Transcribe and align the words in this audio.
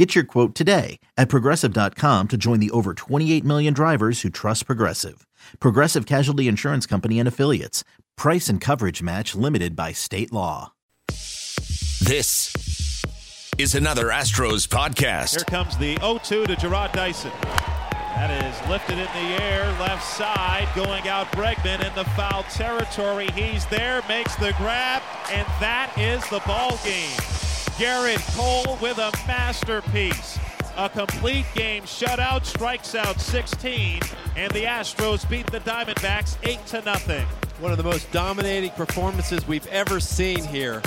Get 0.00 0.14
your 0.14 0.24
quote 0.24 0.54
today 0.54 0.98
at 1.18 1.28
progressive.com 1.28 2.28
to 2.28 2.38
join 2.38 2.58
the 2.58 2.70
over 2.70 2.94
28 2.94 3.44
million 3.44 3.74
drivers 3.74 4.22
who 4.22 4.30
trust 4.30 4.64
Progressive. 4.64 5.26
Progressive 5.60 6.06
Casualty 6.06 6.48
Insurance 6.48 6.86
Company 6.86 7.18
and 7.18 7.28
Affiliates. 7.28 7.84
Price 8.16 8.48
and 8.48 8.62
coverage 8.62 9.02
match 9.02 9.34
limited 9.34 9.76
by 9.76 9.92
state 9.92 10.32
law. 10.32 10.72
This 12.00 12.54
is 13.58 13.74
another 13.74 14.06
Astros 14.06 14.66
podcast. 14.66 15.34
Here 15.34 15.44
comes 15.44 15.76
the 15.76 15.96
0 15.96 16.18
2 16.24 16.46
to 16.46 16.56
Jarrod 16.56 16.94
Dyson. 16.94 17.32
That 17.42 18.30
is 18.30 18.70
lifted 18.70 18.96
in 18.96 19.04
the 19.04 19.42
air, 19.42 19.66
left 19.80 20.02
side, 20.02 20.66
going 20.74 21.08
out 21.08 21.30
Bregman 21.32 21.86
in 21.86 21.94
the 21.94 22.08
foul 22.12 22.44
territory. 22.44 23.28
He's 23.34 23.66
there, 23.66 24.00
makes 24.08 24.34
the 24.36 24.54
grab, 24.56 25.02
and 25.30 25.46
that 25.60 25.92
is 25.98 26.26
the 26.30 26.40
ball 26.46 26.80
game. 26.82 27.49
Gerrit 27.80 28.20
Cole 28.36 28.76
with 28.82 28.98
a 28.98 29.10
masterpiece. 29.26 30.38
A 30.76 30.86
complete 30.90 31.46
game 31.54 31.84
shutout, 31.84 32.44
strikes 32.44 32.94
out 32.94 33.18
16, 33.18 34.02
and 34.36 34.52
the 34.52 34.64
Astros 34.64 35.26
beat 35.30 35.50
the 35.50 35.60
Diamondbacks 35.60 36.36
8 36.42 36.66
to 36.66 36.82
nothing. 36.82 37.24
One 37.58 37.72
of 37.72 37.78
the 37.78 37.84
most 37.84 38.12
dominating 38.12 38.68
performances 38.72 39.48
we've 39.48 39.66
ever 39.68 39.98
seen 39.98 40.44
here 40.44 40.82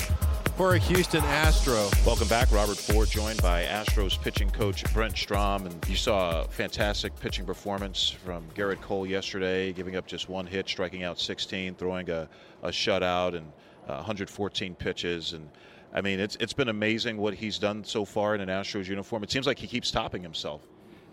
for 0.55 0.75
a 0.75 0.77
Houston 0.77 1.23
Astro. 1.23 1.89
Welcome 2.05 2.27
back. 2.27 2.51
Robert 2.51 2.77
Ford 2.77 3.09
joined 3.09 3.41
by 3.41 3.63
Astros 3.63 4.21
pitching 4.21 4.51
coach 4.51 4.83
Brent 4.93 5.17
Strom. 5.17 5.65
And 5.65 5.83
you 5.89 5.95
saw 5.95 6.41
a 6.41 6.47
fantastic 6.47 7.19
pitching 7.19 7.47
performance 7.47 8.11
from 8.11 8.43
Gerrit 8.53 8.81
Cole 8.81 9.07
yesterday, 9.07 9.73
giving 9.73 9.95
up 9.95 10.05
just 10.05 10.29
one 10.29 10.45
hit, 10.45 10.69
striking 10.69 11.01
out 11.01 11.19
16, 11.19 11.73
throwing 11.73 12.11
a, 12.11 12.29
a 12.61 12.69
shutout 12.69 13.35
and 13.35 13.51
uh, 13.87 13.95
114 13.95 14.75
pitches. 14.75 15.33
And 15.33 15.49
I 15.93 16.01
mean, 16.01 16.19
it's 16.19 16.35
it's 16.39 16.53
been 16.53 16.69
amazing 16.69 17.17
what 17.17 17.35
he's 17.35 17.59
done 17.59 17.83
so 17.83 18.03
far 18.03 18.33
in 18.33 18.41
an 18.41 18.49
Astros 18.49 18.87
uniform. 18.87 19.23
It 19.23 19.31
seems 19.31 19.45
like 19.45 19.59
he 19.59 19.67
keeps 19.67 19.91
topping 19.91 20.23
himself. 20.23 20.61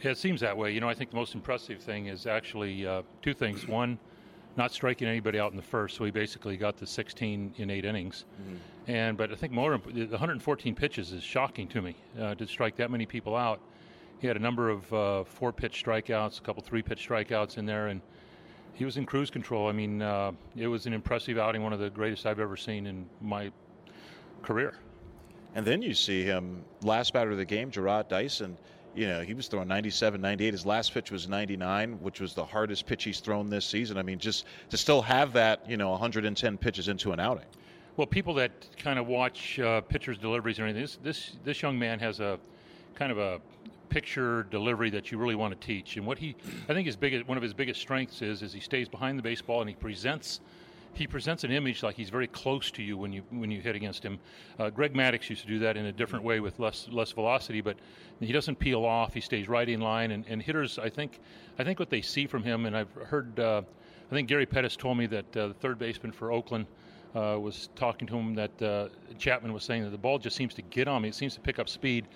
Yeah, 0.02 0.12
it 0.12 0.18
seems 0.18 0.40
that 0.40 0.56
way. 0.56 0.72
You 0.72 0.80
know, 0.80 0.88
I 0.88 0.94
think 0.94 1.10
the 1.10 1.16
most 1.16 1.34
impressive 1.34 1.80
thing 1.80 2.06
is 2.06 2.26
actually 2.26 2.86
uh, 2.86 3.02
two 3.20 3.34
things. 3.34 3.68
One, 3.68 3.98
not 4.56 4.72
striking 4.72 5.06
anybody 5.06 5.38
out 5.38 5.50
in 5.50 5.56
the 5.56 5.62
first, 5.62 5.96
so 5.96 6.04
he 6.04 6.10
basically 6.10 6.56
got 6.56 6.78
the 6.78 6.86
16 6.86 7.54
in 7.58 7.70
eight 7.70 7.84
innings. 7.84 8.24
Mm-hmm. 8.40 8.56
And 8.90 9.18
but 9.18 9.30
I 9.30 9.34
think 9.34 9.52
more 9.52 9.78
the 9.78 10.06
114 10.06 10.74
pitches 10.74 11.12
is 11.12 11.22
shocking 11.22 11.68
to 11.68 11.82
me 11.82 11.94
uh, 12.18 12.34
to 12.36 12.46
strike 12.46 12.76
that 12.76 12.90
many 12.90 13.04
people 13.04 13.36
out. 13.36 13.60
He 14.18 14.26
had 14.26 14.36
a 14.36 14.40
number 14.40 14.70
of 14.70 14.92
uh, 14.92 15.24
four 15.24 15.52
pitch 15.52 15.84
strikeouts, 15.84 16.38
a 16.38 16.42
couple 16.42 16.62
three 16.62 16.82
pitch 16.82 17.06
strikeouts 17.06 17.58
in 17.58 17.66
there, 17.66 17.88
and 17.88 18.00
he 18.74 18.84
was 18.84 18.96
in 18.96 19.04
cruise 19.04 19.30
control. 19.30 19.68
I 19.68 19.72
mean, 19.72 20.00
uh, 20.02 20.32
it 20.56 20.66
was 20.66 20.86
an 20.86 20.92
impressive 20.92 21.38
outing, 21.38 21.62
one 21.62 21.72
of 21.72 21.78
the 21.78 21.90
greatest 21.90 22.26
I've 22.26 22.40
ever 22.40 22.56
seen 22.56 22.86
in 22.86 23.06
my 23.20 23.50
career. 24.42 24.74
And 25.54 25.66
then 25.66 25.82
you 25.82 25.94
see 25.94 26.22
him 26.22 26.64
last 26.82 27.12
batter 27.12 27.30
of 27.30 27.36
the 27.36 27.44
game, 27.44 27.70
Jarrod 27.70 28.08
Dyson. 28.08 28.56
You 28.94 29.06
know, 29.06 29.20
he 29.22 29.34
was 29.34 29.48
throwing 29.48 29.68
97, 29.68 30.20
98. 30.20 30.52
His 30.52 30.66
last 30.66 30.92
pitch 30.92 31.10
was 31.10 31.28
99, 31.28 32.00
which 32.00 32.20
was 32.20 32.34
the 32.34 32.44
hardest 32.44 32.86
pitch 32.86 33.04
he's 33.04 33.20
thrown 33.20 33.48
this 33.48 33.64
season. 33.64 33.96
I 33.96 34.02
mean, 34.02 34.18
just 34.18 34.46
to 34.70 34.76
still 34.76 35.02
have 35.02 35.32
that, 35.34 35.68
you 35.68 35.76
know, 35.76 35.90
110 35.90 36.58
pitches 36.58 36.88
into 36.88 37.12
an 37.12 37.20
outing. 37.20 37.46
Well, 37.96 38.06
people 38.06 38.34
that 38.34 38.52
kind 38.78 38.98
of 38.98 39.06
watch 39.06 39.58
uh, 39.60 39.80
pitchers' 39.82 40.18
deliveries 40.18 40.58
or 40.58 40.64
anything, 40.64 40.82
this, 40.82 40.98
this 41.02 41.36
this 41.44 41.62
young 41.62 41.78
man 41.78 41.98
has 41.98 42.20
a 42.20 42.38
kind 42.94 43.12
of 43.12 43.18
a 43.18 43.40
picture 43.90 44.44
delivery 44.44 44.88
that 44.90 45.10
you 45.10 45.18
really 45.18 45.34
want 45.34 45.58
to 45.58 45.66
teach. 45.66 45.96
And 45.96 46.06
what 46.06 46.16
he, 46.16 46.34
I 46.68 46.74
think, 46.74 46.86
his 46.86 46.96
biggest 46.96 47.28
one 47.28 47.36
of 47.36 47.42
his 47.42 47.52
biggest 47.52 47.80
strengths 47.80 48.22
is 48.22 48.42
is 48.42 48.52
he 48.52 48.60
stays 48.60 48.88
behind 48.88 49.18
the 49.18 49.22
baseball 49.22 49.60
and 49.60 49.68
he 49.68 49.76
presents 49.76 50.40
he 50.94 51.06
presents 51.06 51.44
an 51.44 51.50
image 51.50 51.82
like 51.82 51.96
he's 51.96 52.10
very 52.10 52.26
close 52.26 52.70
to 52.72 52.82
you 52.82 52.96
when 52.96 53.12
you 53.12 53.22
when 53.30 53.50
you 53.50 53.60
hit 53.60 53.74
against 53.74 54.04
him. 54.04 54.18
Uh, 54.58 54.70
Greg 54.70 54.94
Maddux 54.94 55.28
used 55.28 55.42
to 55.42 55.48
do 55.48 55.58
that 55.60 55.76
in 55.76 55.86
a 55.86 55.92
different 55.92 56.24
way 56.24 56.40
with 56.40 56.58
less 56.58 56.88
less 56.90 57.12
velocity, 57.12 57.60
but 57.60 57.76
he 58.20 58.32
doesn't 58.32 58.58
peel 58.58 58.84
off. 58.84 59.14
He 59.14 59.20
stays 59.20 59.48
right 59.48 59.68
in 59.68 59.80
line, 59.80 60.10
and, 60.10 60.24
and 60.28 60.42
hitters, 60.42 60.78
I 60.78 60.90
think, 60.90 61.20
I 61.58 61.64
think 61.64 61.78
what 61.78 61.90
they 61.90 62.02
see 62.02 62.26
from 62.26 62.42
him, 62.42 62.66
and 62.66 62.76
I've 62.76 62.92
heard, 62.92 63.38
uh, 63.40 63.62
I 64.10 64.14
think 64.14 64.28
Gary 64.28 64.46
Pettis 64.46 64.76
told 64.76 64.98
me 64.98 65.06
that 65.06 65.36
uh, 65.36 65.48
the 65.48 65.54
third 65.54 65.78
baseman 65.78 66.12
for 66.12 66.32
Oakland. 66.32 66.66
Uh, 67.12 67.36
was 67.36 67.70
talking 67.74 68.06
to 68.06 68.16
him 68.16 68.36
that 68.36 68.62
uh, 68.62 68.86
Chapman 69.18 69.52
was 69.52 69.64
saying 69.64 69.82
that 69.82 69.90
the 69.90 69.98
ball 69.98 70.16
just 70.16 70.36
seems 70.36 70.54
to 70.54 70.62
get 70.62 70.86
on 70.86 71.02
me. 71.02 71.08
It 71.08 71.14
seems 71.16 71.34
to 71.34 71.40
pick 71.40 71.58
up 71.58 71.68
speed, 71.68 72.06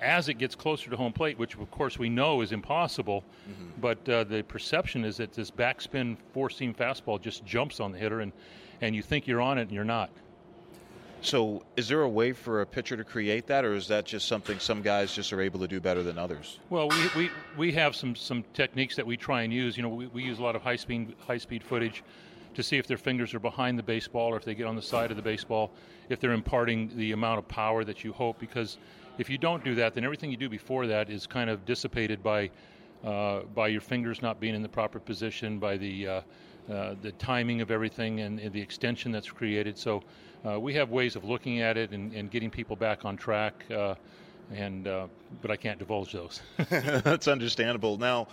as 0.00 0.28
it 0.28 0.34
gets 0.34 0.54
closer 0.54 0.90
to 0.90 0.96
home 0.96 1.12
plate, 1.12 1.38
which 1.38 1.56
of 1.56 1.70
course 1.70 1.98
we 1.98 2.08
know 2.08 2.40
is 2.40 2.52
impossible. 2.52 3.24
Mm-hmm. 3.48 3.80
But 3.80 4.08
uh, 4.08 4.24
the 4.24 4.42
perception 4.42 5.04
is 5.04 5.16
that 5.18 5.32
this 5.32 5.50
backspin 5.50 6.16
four 6.32 6.50
seam 6.50 6.74
fastball 6.74 7.20
just 7.20 7.44
jumps 7.44 7.80
on 7.80 7.92
the 7.92 7.98
hitter, 7.98 8.20
and, 8.20 8.32
and 8.80 8.94
you 8.94 9.02
think 9.02 9.26
you're 9.26 9.40
on 9.40 9.58
it 9.58 9.62
and 9.62 9.72
you're 9.72 9.84
not. 9.84 10.10
So, 11.22 11.62
is 11.76 11.86
there 11.86 12.00
a 12.00 12.08
way 12.08 12.32
for 12.32 12.62
a 12.62 12.66
pitcher 12.66 12.96
to 12.96 13.04
create 13.04 13.46
that, 13.48 13.64
or 13.66 13.74
is 13.74 13.88
that 13.88 14.06
just 14.06 14.26
something 14.26 14.58
some 14.58 14.80
guys 14.80 15.14
just 15.14 15.32
are 15.34 15.40
able 15.42 15.60
to 15.60 15.68
do 15.68 15.78
better 15.78 16.02
than 16.02 16.16
others? 16.16 16.58
Well, 16.70 16.88
we, 16.88 17.08
we, 17.14 17.30
we 17.58 17.72
have 17.72 17.94
some, 17.94 18.16
some 18.16 18.42
techniques 18.54 18.96
that 18.96 19.06
we 19.06 19.18
try 19.18 19.42
and 19.42 19.52
use. 19.52 19.76
You 19.76 19.82
know, 19.82 19.90
we, 19.90 20.06
we 20.06 20.22
use 20.22 20.38
a 20.38 20.42
lot 20.42 20.56
of 20.56 20.62
high 20.62 20.76
speed 20.76 21.14
high 21.26 21.36
speed 21.36 21.62
footage 21.62 22.02
to 22.54 22.62
see 22.62 22.78
if 22.78 22.86
their 22.86 22.96
fingers 22.96 23.34
are 23.34 23.38
behind 23.38 23.78
the 23.78 23.82
baseball 23.82 24.32
or 24.32 24.36
if 24.36 24.44
they 24.44 24.54
get 24.54 24.66
on 24.66 24.76
the 24.76 24.82
side 24.82 25.10
of 25.10 25.16
the 25.16 25.22
baseball, 25.22 25.70
if 26.08 26.20
they're 26.20 26.32
imparting 26.32 26.90
the 26.96 27.12
amount 27.12 27.38
of 27.38 27.46
power 27.48 27.84
that 27.84 28.02
you 28.02 28.14
hope. 28.14 28.38
Because 28.38 28.78
if 29.18 29.28
you 29.28 29.38
don't 29.38 29.64
do 29.64 29.74
that, 29.76 29.94
then 29.94 30.04
everything 30.04 30.30
you 30.30 30.36
do 30.36 30.48
before 30.48 30.86
that 30.86 31.10
is 31.10 31.26
kind 31.26 31.50
of 31.50 31.64
dissipated 31.64 32.22
by 32.22 32.50
uh, 33.04 33.40
by 33.54 33.68
your 33.68 33.80
fingers 33.80 34.20
not 34.20 34.40
being 34.40 34.54
in 34.54 34.62
the 34.62 34.68
proper 34.68 34.98
position, 34.98 35.58
by 35.58 35.76
the 35.76 36.06
uh, 36.06 36.20
uh, 36.70 36.94
the 37.02 37.12
timing 37.12 37.60
of 37.60 37.70
everything 37.70 38.20
and, 38.20 38.38
and, 38.38 38.52
the 38.52 38.60
extension 38.60 39.10
that's 39.10 39.30
created. 39.30 39.76
So 39.76 40.02
uh, 40.46 40.60
we 40.60 40.74
have 40.74 40.90
ways 40.90 41.16
of 41.16 41.24
looking 41.24 41.60
at 41.60 41.76
it 41.76 41.90
and, 41.90 42.12
and 42.12 42.30
getting 42.30 42.50
people 42.50 42.76
back 42.76 43.04
on 43.04 43.16
track. 43.16 43.64
Uh, 43.70 43.94
and 44.52 44.86
uh, 44.86 45.06
but 45.42 45.50
I 45.50 45.56
can't 45.56 45.78
divulge 45.78 46.12
those. 46.12 46.42
that's 46.70 47.28
understandable. 47.28 47.96
Now, 47.98 48.28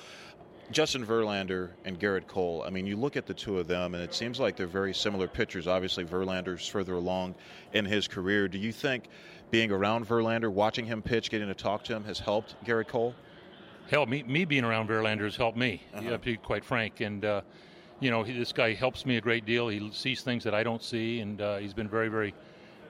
Justin 0.71 1.05
Verlander 1.05 1.69
and 1.85 1.99
Gerrit 1.99 2.27
Cole. 2.27 2.63
I 2.65 2.69
mean, 2.69 2.85
you 2.85 2.97
look 2.97 3.15
at 3.15 3.25
the 3.25 3.33
two 3.33 3.57
of 3.59 3.67
them, 3.67 3.93
and 3.95 4.03
it 4.03 4.13
seems 4.13 4.39
like 4.39 4.55
they're 4.55 4.67
very 4.67 4.93
similar 4.93 5.27
pitchers. 5.27 5.67
Obviously, 5.67 6.03
Verlander's 6.03 6.67
further 6.67 6.95
along 6.95 7.35
in 7.73 7.85
his 7.85 8.07
career. 8.07 8.47
Do 8.47 8.57
you 8.57 8.71
think 8.71 9.05
being 9.51 9.71
around 9.71 10.07
Verlander, 10.07 10.51
watching 10.51 10.85
him 10.85 11.01
pitch, 11.01 11.29
getting 11.29 11.47
to 11.47 11.53
talk 11.53 11.83
to 11.85 11.95
him, 11.95 12.03
has 12.03 12.19
helped 12.19 12.55
Gerrit 12.65 12.87
Cole? 12.87 13.15
Hell, 13.89 14.05
me, 14.05 14.23
me 14.23 14.43
being 14.43 14.63
around 14.63 14.89
Verlander 14.89 15.23
has 15.23 15.35
helped 15.35 15.57
me, 15.57 15.81
uh-huh. 15.93 16.09
to 16.09 16.17
be 16.17 16.35
quite 16.35 16.65
frank. 16.65 16.99
And, 16.99 17.23
uh, 17.23 17.41
you 17.99 18.11
know, 18.11 18.23
he, 18.23 18.37
this 18.37 18.51
guy 18.51 18.73
helps 18.73 19.05
me 19.05 19.17
a 19.17 19.21
great 19.21 19.45
deal. 19.45 19.69
He 19.69 19.89
sees 19.91 20.21
things 20.21 20.43
that 20.43 20.53
I 20.53 20.63
don't 20.63 20.83
see, 20.83 21.21
and 21.21 21.39
uh, 21.41 21.57
he's 21.57 21.73
been 21.73 21.87
very, 21.87 22.09
very, 22.09 22.33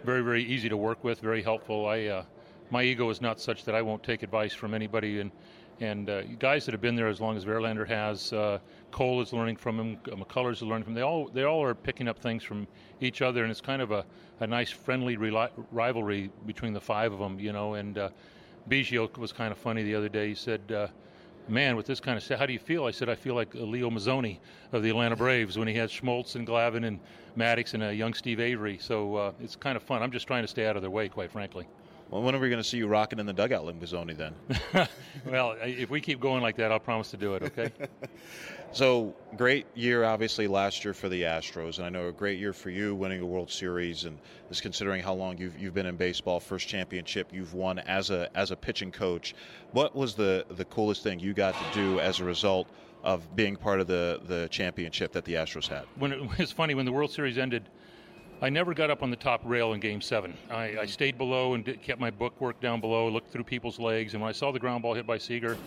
very, 0.04 0.22
very 0.22 0.44
easy 0.44 0.70
to 0.70 0.78
work 0.78 1.04
with, 1.04 1.20
very 1.20 1.44
helpful. 1.44 1.86
I, 1.88 2.06
uh, 2.06 2.24
my 2.72 2.84
ego 2.84 3.10
is 3.10 3.22
not 3.22 3.40
such 3.40 3.64
that 3.66 3.76
I 3.76 3.82
won't 3.82 4.04
take 4.04 4.24
advice 4.24 4.54
from 4.54 4.74
anybody. 4.74 5.20
And 5.20 5.32
and 5.80 6.10
uh, 6.10 6.24
guys 6.40 6.66
that 6.66 6.72
have 6.72 6.82
been 6.82 6.96
there 6.96 7.08
as 7.08 7.22
long 7.22 7.38
as 7.38 7.46
Verlander 7.46 7.88
has, 7.88 8.34
uh, 8.34 8.60
Cole 8.92 9.22
is 9.22 9.34
learning 9.34 9.58
from 9.58 9.80
him, 9.80 9.98
McCullers 10.06 10.54
is 10.54 10.64
learning 10.64 10.84
from 10.84 10.94
him. 10.94 10.96
They 10.96 11.02
all 11.02 11.30
they 11.34 11.44
all 11.44 11.64
are 11.64 11.76
picking 11.76 12.08
up 12.08 12.20
things 12.20 12.44
from 12.44 12.68
each 13.02 13.22
other, 13.22 13.44
and 13.44 13.52
it's 13.52 13.62
kind 13.62 13.82
of 13.82 13.92
a, 13.92 14.06
a 14.40 14.48
nice 14.48 14.72
friendly 14.72 15.18
rivalry 15.18 16.32
between 16.46 16.74
the 16.74 16.82
five 16.82 17.14
of 17.14 17.20
them, 17.20 17.40
you 17.40 17.54
know. 17.54 17.76
And 17.76 17.98
uh, 17.98 18.10
Biggio 18.70 19.16
was 19.18 19.32
kind 19.32 19.52
of 19.52 19.58
funny 19.58 19.84
the 19.84 19.96
other 19.96 20.10
day. 20.10 20.30
He 20.30 20.36
said. 20.36 20.62
Uh, 20.72 20.88
Man, 21.50 21.78
with 21.78 21.86
this 21.86 22.02
kind 22.02 22.18
of 22.18 22.24
stuff, 22.24 22.40
how 22.40 22.46
do 22.46 22.52
you 22.52 22.60
feel? 22.60 22.84
I 22.84 22.92
said, 22.92 23.08
I 23.08 23.16
feel 23.16 23.34
like 23.34 23.54
Leo 23.54 23.90
Mazzone 23.90 24.38
of 24.74 24.84
the 24.84 24.90
Atlanta 24.90 25.16
Braves 25.16 25.58
when 25.58 25.66
he 25.66 25.74
had 25.74 25.90
Smoltz 25.90 26.36
and 26.36 26.46
Glavine 26.46 26.86
and 26.86 27.00
Maddux 27.38 27.74
and 27.74 27.84
a 27.84 27.96
young 27.96 28.14
Steve 28.14 28.42
Avery. 28.42 28.78
So 28.82 29.16
uh, 29.16 29.32
it's 29.40 29.56
kind 29.56 29.78
of 29.78 29.84
fun. 29.84 30.04
I'm 30.04 30.12
just 30.12 30.28
trying 30.28 30.44
to 30.44 30.48
stay 30.50 30.66
out 30.68 30.76
of 30.76 30.82
their 30.82 30.92
way, 30.92 31.08
quite 31.08 31.32
frankly. 31.32 31.66
Well, 32.10 32.22
when 32.22 32.34
are 32.36 32.40
we 32.40 32.48
going 32.50 32.62
to 32.62 32.68
see 32.68 32.78
you 32.78 32.88
rocking 32.88 33.20
in 33.20 33.26
the 33.26 33.34
dugout, 33.34 33.66
Leo 33.66 33.76
Mazzone, 33.76 34.16
then? 34.16 34.34
well, 35.26 35.58
if 35.62 35.90
we 35.90 36.00
keep 36.00 36.22
going 36.22 36.42
like 36.42 36.56
that, 36.56 36.72
I'll 36.72 36.80
promise 36.80 37.12
to 37.12 37.18
do 37.18 37.36
it, 37.36 37.44
okay? 37.44 37.70
so, 38.72 39.14
great 39.36 39.66
year, 39.76 40.06
obviously, 40.06 40.48
last 40.48 40.86
year 40.86 40.94
for 40.94 41.10
the 41.10 41.24
Astros, 41.24 41.80
and 41.80 41.86
I 41.86 41.90
know 41.90 42.08
a 42.08 42.14
great 42.14 42.40
year 42.40 42.54
for 42.54 42.70
you 42.70 42.96
winning 42.96 43.20
a 43.20 43.26
World 43.26 43.52
Series, 43.52 44.06
and 44.06 44.18
just 44.48 44.62
considering 44.62 45.04
how 45.04 45.14
long 45.16 45.38
you've, 45.38 45.60
you've 45.60 45.74
been 45.74 45.86
in 45.86 45.98
baseball, 45.98 46.40
first 46.40 46.70
championship 46.70 47.28
you've 47.34 47.54
won 47.54 47.80
as 47.80 48.10
a, 48.10 48.30
as 48.38 48.52
a 48.52 48.56
pitching 48.56 48.92
coach. 48.92 49.36
What 49.74 49.94
was 49.94 50.16
the, 50.16 50.46
the 50.50 50.66
coolest 50.66 51.04
thing 51.04 51.20
you 51.20 51.34
got 51.34 51.56
to 51.56 51.74
do 51.74 52.00
as 52.00 52.22
a 52.22 52.24
result 52.24 52.70
of 53.04 53.36
being 53.36 53.58
part 53.58 53.82
of 53.82 53.88
the, 53.88 54.22
the 54.24 54.48
championship 54.50 55.12
that 55.12 55.26
the 55.26 55.34
Astros 55.34 55.68
had? 55.68 55.84
When 55.98 56.14
it 56.14 56.22
was 56.40 56.54
funny, 56.54 56.74
when 56.74 56.86
the 56.86 56.94
World 56.94 57.12
Series 57.12 57.38
ended– 57.38 57.68
I 58.40 58.50
never 58.50 58.76
got 58.76 58.92
up 58.92 59.02
on 59.02 59.10
the 59.10 59.16
top 59.16 59.42
rail 59.44 59.74
in 59.74 59.80
Game 59.80 60.00
Seven. 60.00 60.38
I, 60.52 60.78
I 60.82 60.86
stayed 60.86 61.18
below 61.18 61.56
and 61.56 61.66
did, 61.66 61.82
kept 61.82 62.00
my 62.00 62.12
bookwork 62.12 62.62
down 62.62 62.80
below, 62.80 63.10
looked 63.10 63.32
through 63.32 63.46
people's 63.46 63.80
legs, 63.80 64.14
and 64.14 64.22
when 64.22 64.30
I 64.30 64.32
saw 64.32 64.52
the 64.52 64.60
ground 64.60 64.84
ball 64.84 64.94
hit 64.94 65.08
by 65.08 65.18
Seager, 65.18 65.58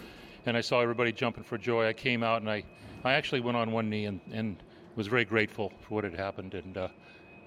and 0.46 0.56
I 0.56 0.60
saw 0.60 0.80
everybody 0.80 1.10
jumping 1.10 1.42
for 1.42 1.58
joy, 1.58 1.88
I 1.88 1.92
came 1.92 2.22
out 2.22 2.42
and 2.42 2.48
I, 2.48 2.62
I 3.02 3.14
actually 3.14 3.40
went 3.40 3.56
on 3.56 3.72
one 3.72 3.90
knee 3.90 4.04
and, 4.04 4.20
and 4.32 4.56
was 4.94 5.08
very 5.08 5.24
grateful 5.24 5.72
for 5.80 5.96
what 5.96 6.04
had 6.04 6.14
happened. 6.14 6.54
And 6.54 6.76
uh, 6.76 6.88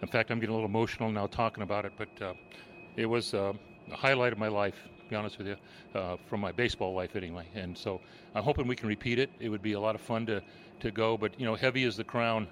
in 0.01 0.09
fact, 0.09 0.29
I'm 0.29 0.41
getting 0.41 0.51
a 0.51 0.55
little 0.55 0.69
emotional 0.69 1.09
now 1.09 1.27
talking 1.27 1.63
about 1.63 1.85
it, 1.85 1.93
but 1.97 2.21
uh, 2.21 2.33
it 2.97 3.05
was 3.05 3.33
uh, 3.33 3.53
a 3.91 3.95
highlight 3.95 4.33
of 4.33 4.39
my 4.39 4.49
life, 4.49 4.75
to 5.03 5.09
be 5.09 5.15
honest 5.15 5.37
with 5.37 5.47
you, 5.47 5.55
uh, 5.95 6.17
from 6.27 6.41
my 6.41 6.51
baseball 6.51 6.93
life 6.93 7.15
anyway. 7.15 7.47
And 7.55 7.77
so 7.77 8.01
I'm 8.35 8.43
hoping 8.43 8.67
we 8.67 8.75
can 8.75 8.89
repeat 8.89 9.19
it. 9.19 9.29
It 9.39 9.47
would 9.47 9.61
be 9.61 9.71
a 9.71 9.79
lot 9.79 9.95
of 9.95 10.01
fun 10.01 10.25
to, 10.25 10.43
to 10.81 10.91
go, 10.91 11.17
but, 11.17 11.39
you 11.39 11.45
know, 11.45 11.55
heavy 11.55 11.85
is 11.85 11.95
the 11.95 12.03
crown 12.03 12.45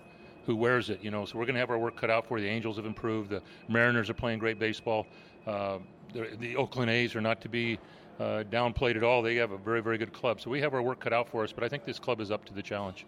who 0.45 0.55
wears 0.55 0.89
it, 0.89 1.03
you 1.03 1.11
know. 1.11 1.25
So 1.25 1.37
we're 1.37 1.45
going 1.45 1.55
to 1.55 1.59
have 1.59 1.69
our 1.69 1.77
work 1.77 1.95
cut 1.95 2.09
out 2.09 2.27
for. 2.27 2.39
The 2.39 2.47
Angels 2.47 2.77
have 2.77 2.85
improved. 2.85 3.29
The 3.29 3.41
Mariners 3.67 4.09
are 4.09 4.13
playing 4.13 4.39
great 4.39 4.59
baseball. 4.59 5.07
Uh, 5.45 5.79
the, 6.13 6.29
the, 6.39 6.55
Oakland 6.55 6.91
A's 6.91 7.15
are 7.15 7.21
not 7.21 7.41
to 7.41 7.49
be 7.49 7.79
uh, 8.19 8.43
downplayed 8.51 8.95
at 8.95 9.03
all. 9.03 9.21
They 9.21 9.35
have 9.35 9.51
a 9.51 9.57
very, 9.57 9.81
very 9.81 9.97
good 9.97 10.13
club. 10.13 10.41
So 10.41 10.49
we 10.49 10.61
have 10.61 10.73
our 10.73 10.81
work 10.81 10.99
cut 10.99 11.13
out 11.13 11.29
for 11.29 11.43
us, 11.43 11.51
but 11.51 11.63
I 11.63 11.69
think 11.69 11.85
this 11.85 11.99
club 11.99 12.21
is 12.21 12.31
up 12.31 12.45
to 12.45 12.53
the 12.53 12.61
challenge. 12.61 13.05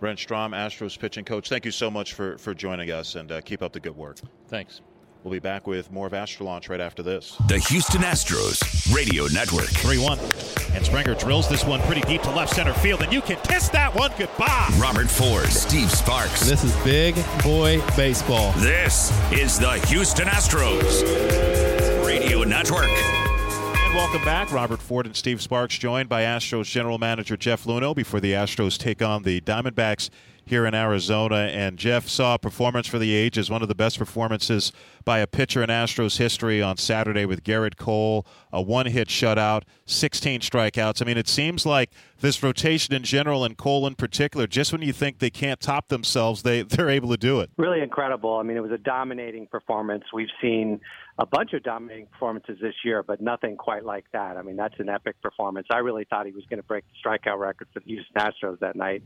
Brent 0.00 0.18
Strom, 0.18 0.52
Astros 0.52 0.98
pitching 0.98 1.24
coach, 1.24 1.48
thank 1.48 1.64
you 1.64 1.70
so 1.70 1.90
much 1.90 2.12
for, 2.12 2.36
for 2.38 2.54
joining 2.54 2.90
us 2.90 3.14
and 3.14 3.32
uh, 3.32 3.40
keep 3.40 3.62
up 3.62 3.72
the 3.72 3.80
good 3.80 3.96
work. 3.96 4.18
Thanks. 4.48 4.82
We'll 5.26 5.32
be 5.32 5.40
back 5.40 5.66
with 5.66 5.90
more 5.90 6.06
of 6.06 6.14
Astro 6.14 6.46
Launch 6.46 6.68
right 6.68 6.80
after 6.80 7.02
this. 7.02 7.36
The 7.48 7.58
Houston 7.58 8.02
Astros 8.02 8.94
Radio 8.94 9.26
Network. 9.26 9.64
3 9.64 9.98
1. 9.98 10.20
And 10.72 10.86
Springer 10.86 11.16
drills 11.16 11.48
this 11.48 11.64
one 11.64 11.80
pretty 11.80 12.02
deep 12.02 12.22
to 12.22 12.30
left 12.30 12.54
center 12.54 12.72
field, 12.74 13.02
and 13.02 13.12
you 13.12 13.20
can 13.20 13.36
kiss 13.38 13.68
that 13.70 13.92
one 13.92 14.12
goodbye. 14.16 14.72
Robert 14.78 15.10
Ford, 15.10 15.46
Steve 15.46 15.90
Sparks. 15.90 16.48
This 16.48 16.62
is 16.62 16.76
big 16.84 17.16
boy 17.42 17.82
baseball. 17.96 18.52
This 18.58 19.10
is 19.32 19.58
the 19.58 19.72
Houston 19.88 20.28
Astros 20.28 21.02
Radio 22.06 22.44
Network. 22.44 22.86
And 22.86 23.94
Welcome 23.96 24.24
back. 24.24 24.52
Robert 24.52 24.80
Ford 24.80 25.06
and 25.06 25.16
Steve 25.16 25.42
Sparks 25.42 25.76
joined 25.76 26.08
by 26.08 26.22
Astros 26.22 26.66
general 26.66 26.98
manager 26.98 27.36
Jeff 27.36 27.64
Luhnow 27.64 27.96
before 27.96 28.20
the 28.20 28.30
Astros 28.30 28.78
take 28.78 29.02
on 29.02 29.24
the 29.24 29.40
Diamondbacks 29.40 30.08
here 30.46 30.64
in 30.64 30.74
Arizona. 30.74 31.50
And 31.52 31.76
Jeff 31.76 32.08
saw 32.08 32.34
a 32.34 32.38
performance 32.38 32.86
for 32.86 32.98
the 32.98 33.14
ages, 33.14 33.50
one 33.50 33.62
of 33.62 33.68
the 33.68 33.74
best 33.74 33.98
performances 33.98 34.72
by 35.04 35.18
a 35.18 35.26
pitcher 35.26 35.62
in 35.62 35.68
Astros 35.68 36.18
history 36.18 36.62
on 36.62 36.76
Saturday 36.76 37.26
with 37.26 37.44
Gerrit 37.44 37.76
Cole, 37.76 38.26
a 38.52 38.62
one 38.62 38.86
hit 38.86 39.08
shutout, 39.08 39.62
16 39.86 40.40
strikeouts. 40.40 41.02
I 41.02 41.04
mean, 41.04 41.18
it 41.18 41.28
seems 41.28 41.66
like 41.66 41.90
this 42.20 42.42
rotation 42.42 42.94
in 42.94 43.02
general 43.02 43.44
and 43.44 43.56
Cole 43.56 43.86
in 43.86 43.94
particular, 43.96 44.46
just 44.46 44.72
when 44.72 44.82
you 44.82 44.92
think 44.92 45.18
they 45.18 45.30
can't 45.30 45.60
top 45.60 45.88
themselves, 45.88 46.42
they, 46.42 46.62
they're 46.62 46.90
able 46.90 47.10
to 47.10 47.16
do 47.16 47.40
it. 47.40 47.50
Really 47.56 47.82
incredible. 47.82 48.36
I 48.36 48.42
mean, 48.42 48.56
it 48.56 48.62
was 48.62 48.72
a 48.72 48.78
dominating 48.78 49.46
performance. 49.46 50.04
We've 50.14 50.28
seen 50.40 50.80
a 51.18 51.26
bunch 51.26 51.52
of 51.54 51.62
dominating 51.62 52.06
performances 52.06 52.58
this 52.60 52.74
year, 52.84 53.02
but 53.02 53.20
nothing 53.20 53.56
quite 53.56 53.84
like 53.84 54.04
that. 54.12 54.36
I 54.36 54.42
mean, 54.42 54.56
that's 54.56 54.78
an 54.78 54.88
epic 54.88 55.20
performance. 55.22 55.66
I 55.70 55.78
really 55.78 56.04
thought 56.04 56.26
he 56.26 56.32
was 56.32 56.44
going 56.48 56.60
to 56.60 56.66
break 56.66 56.84
the 56.84 57.08
strikeout 57.08 57.38
record 57.38 57.68
for 57.72 57.80
the 57.80 57.86
Houston 57.86 58.14
Astros 58.16 58.58
that 58.60 58.76
night. 58.76 59.02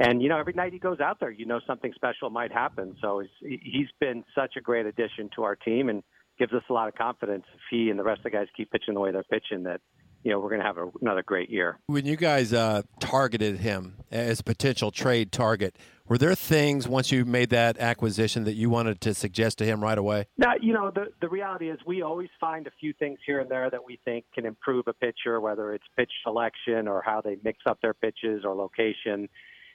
And 0.00 0.22
you 0.22 0.30
know, 0.30 0.38
every 0.38 0.54
night 0.54 0.72
he 0.72 0.78
goes 0.78 0.98
out 0.98 1.20
there, 1.20 1.30
you 1.30 1.44
know 1.44 1.60
something 1.66 1.92
special 1.94 2.30
might 2.30 2.50
happen. 2.50 2.96
So 3.02 3.20
he's, 3.20 3.60
he's 3.62 3.88
been 4.00 4.24
such 4.34 4.56
a 4.56 4.60
great 4.60 4.86
addition 4.86 5.28
to 5.36 5.42
our 5.42 5.54
team, 5.54 5.90
and 5.90 6.02
gives 6.38 6.54
us 6.54 6.62
a 6.70 6.72
lot 6.72 6.88
of 6.88 6.94
confidence 6.94 7.44
if 7.54 7.60
he 7.70 7.90
and 7.90 7.98
the 7.98 8.02
rest 8.02 8.20
of 8.20 8.24
the 8.24 8.30
guys 8.30 8.46
keep 8.56 8.72
pitching 8.72 8.94
the 8.94 9.00
way 9.00 9.12
they're 9.12 9.22
pitching 9.24 9.64
that 9.64 9.82
you 10.24 10.30
know 10.30 10.40
we're 10.40 10.48
going 10.48 10.60
to 10.60 10.66
have 10.66 10.78
a, 10.78 10.90
another 11.02 11.22
great 11.22 11.50
year. 11.50 11.78
When 11.86 12.06
you 12.06 12.16
guys 12.16 12.52
uh, 12.54 12.82
targeted 12.98 13.60
him 13.60 13.96
as 14.10 14.40
a 14.40 14.42
potential 14.42 14.90
trade 14.90 15.32
target, 15.32 15.76
were 16.08 16.16
there 16.16 16.34
things 16.34 16.88
once 16.88 17.12
you 17.12 17.26
made 17.26 17.50
that 17.50 17.78
acquisition 17.78 18.44
that 18.44 18.54
you 18.54 18.70
wanted 18.70 19.02
to 19.02 19.12
suggest 19.12 19.58
to 19.58 19.66
him 19.66 19.82
right 19.82 19.98
away? 19.98 20.26
Now, 20.38 20.54
you 20.60 20.72
know, 20.72 20.90
the 20.90 21.08
the 21.20 21.28
reality 21.28 21.70
is 21.70 21.78
we 21.86 22.00
always 22.00 22.30
find 22.40 22.66
a 22.66 22.72
few 22.80 22.94
things 22.94 23.18
here 23.26 23.40
and 23.40 23.50
there 23.50 23.68
that 23.68 23.84
we 23.84 24.00
think 24.06 24.24
can 24.34 24.46
improve 24.46 24.88
a 24.88 24.94
pitcher, 24.94 25.40
whether 25.40 25.74
it's 25.74 25.84
pitch 25.94 26.10
selection 26.22 26.88
or 26.88 27.02
how 27.04 27.20
they 27.20 27.36
mix 27.44 27.58
up 27.66 27.80
their 27.82 27.94
pitches 27.94 28.44
or 28.46 28.54
location. 28.54 29.28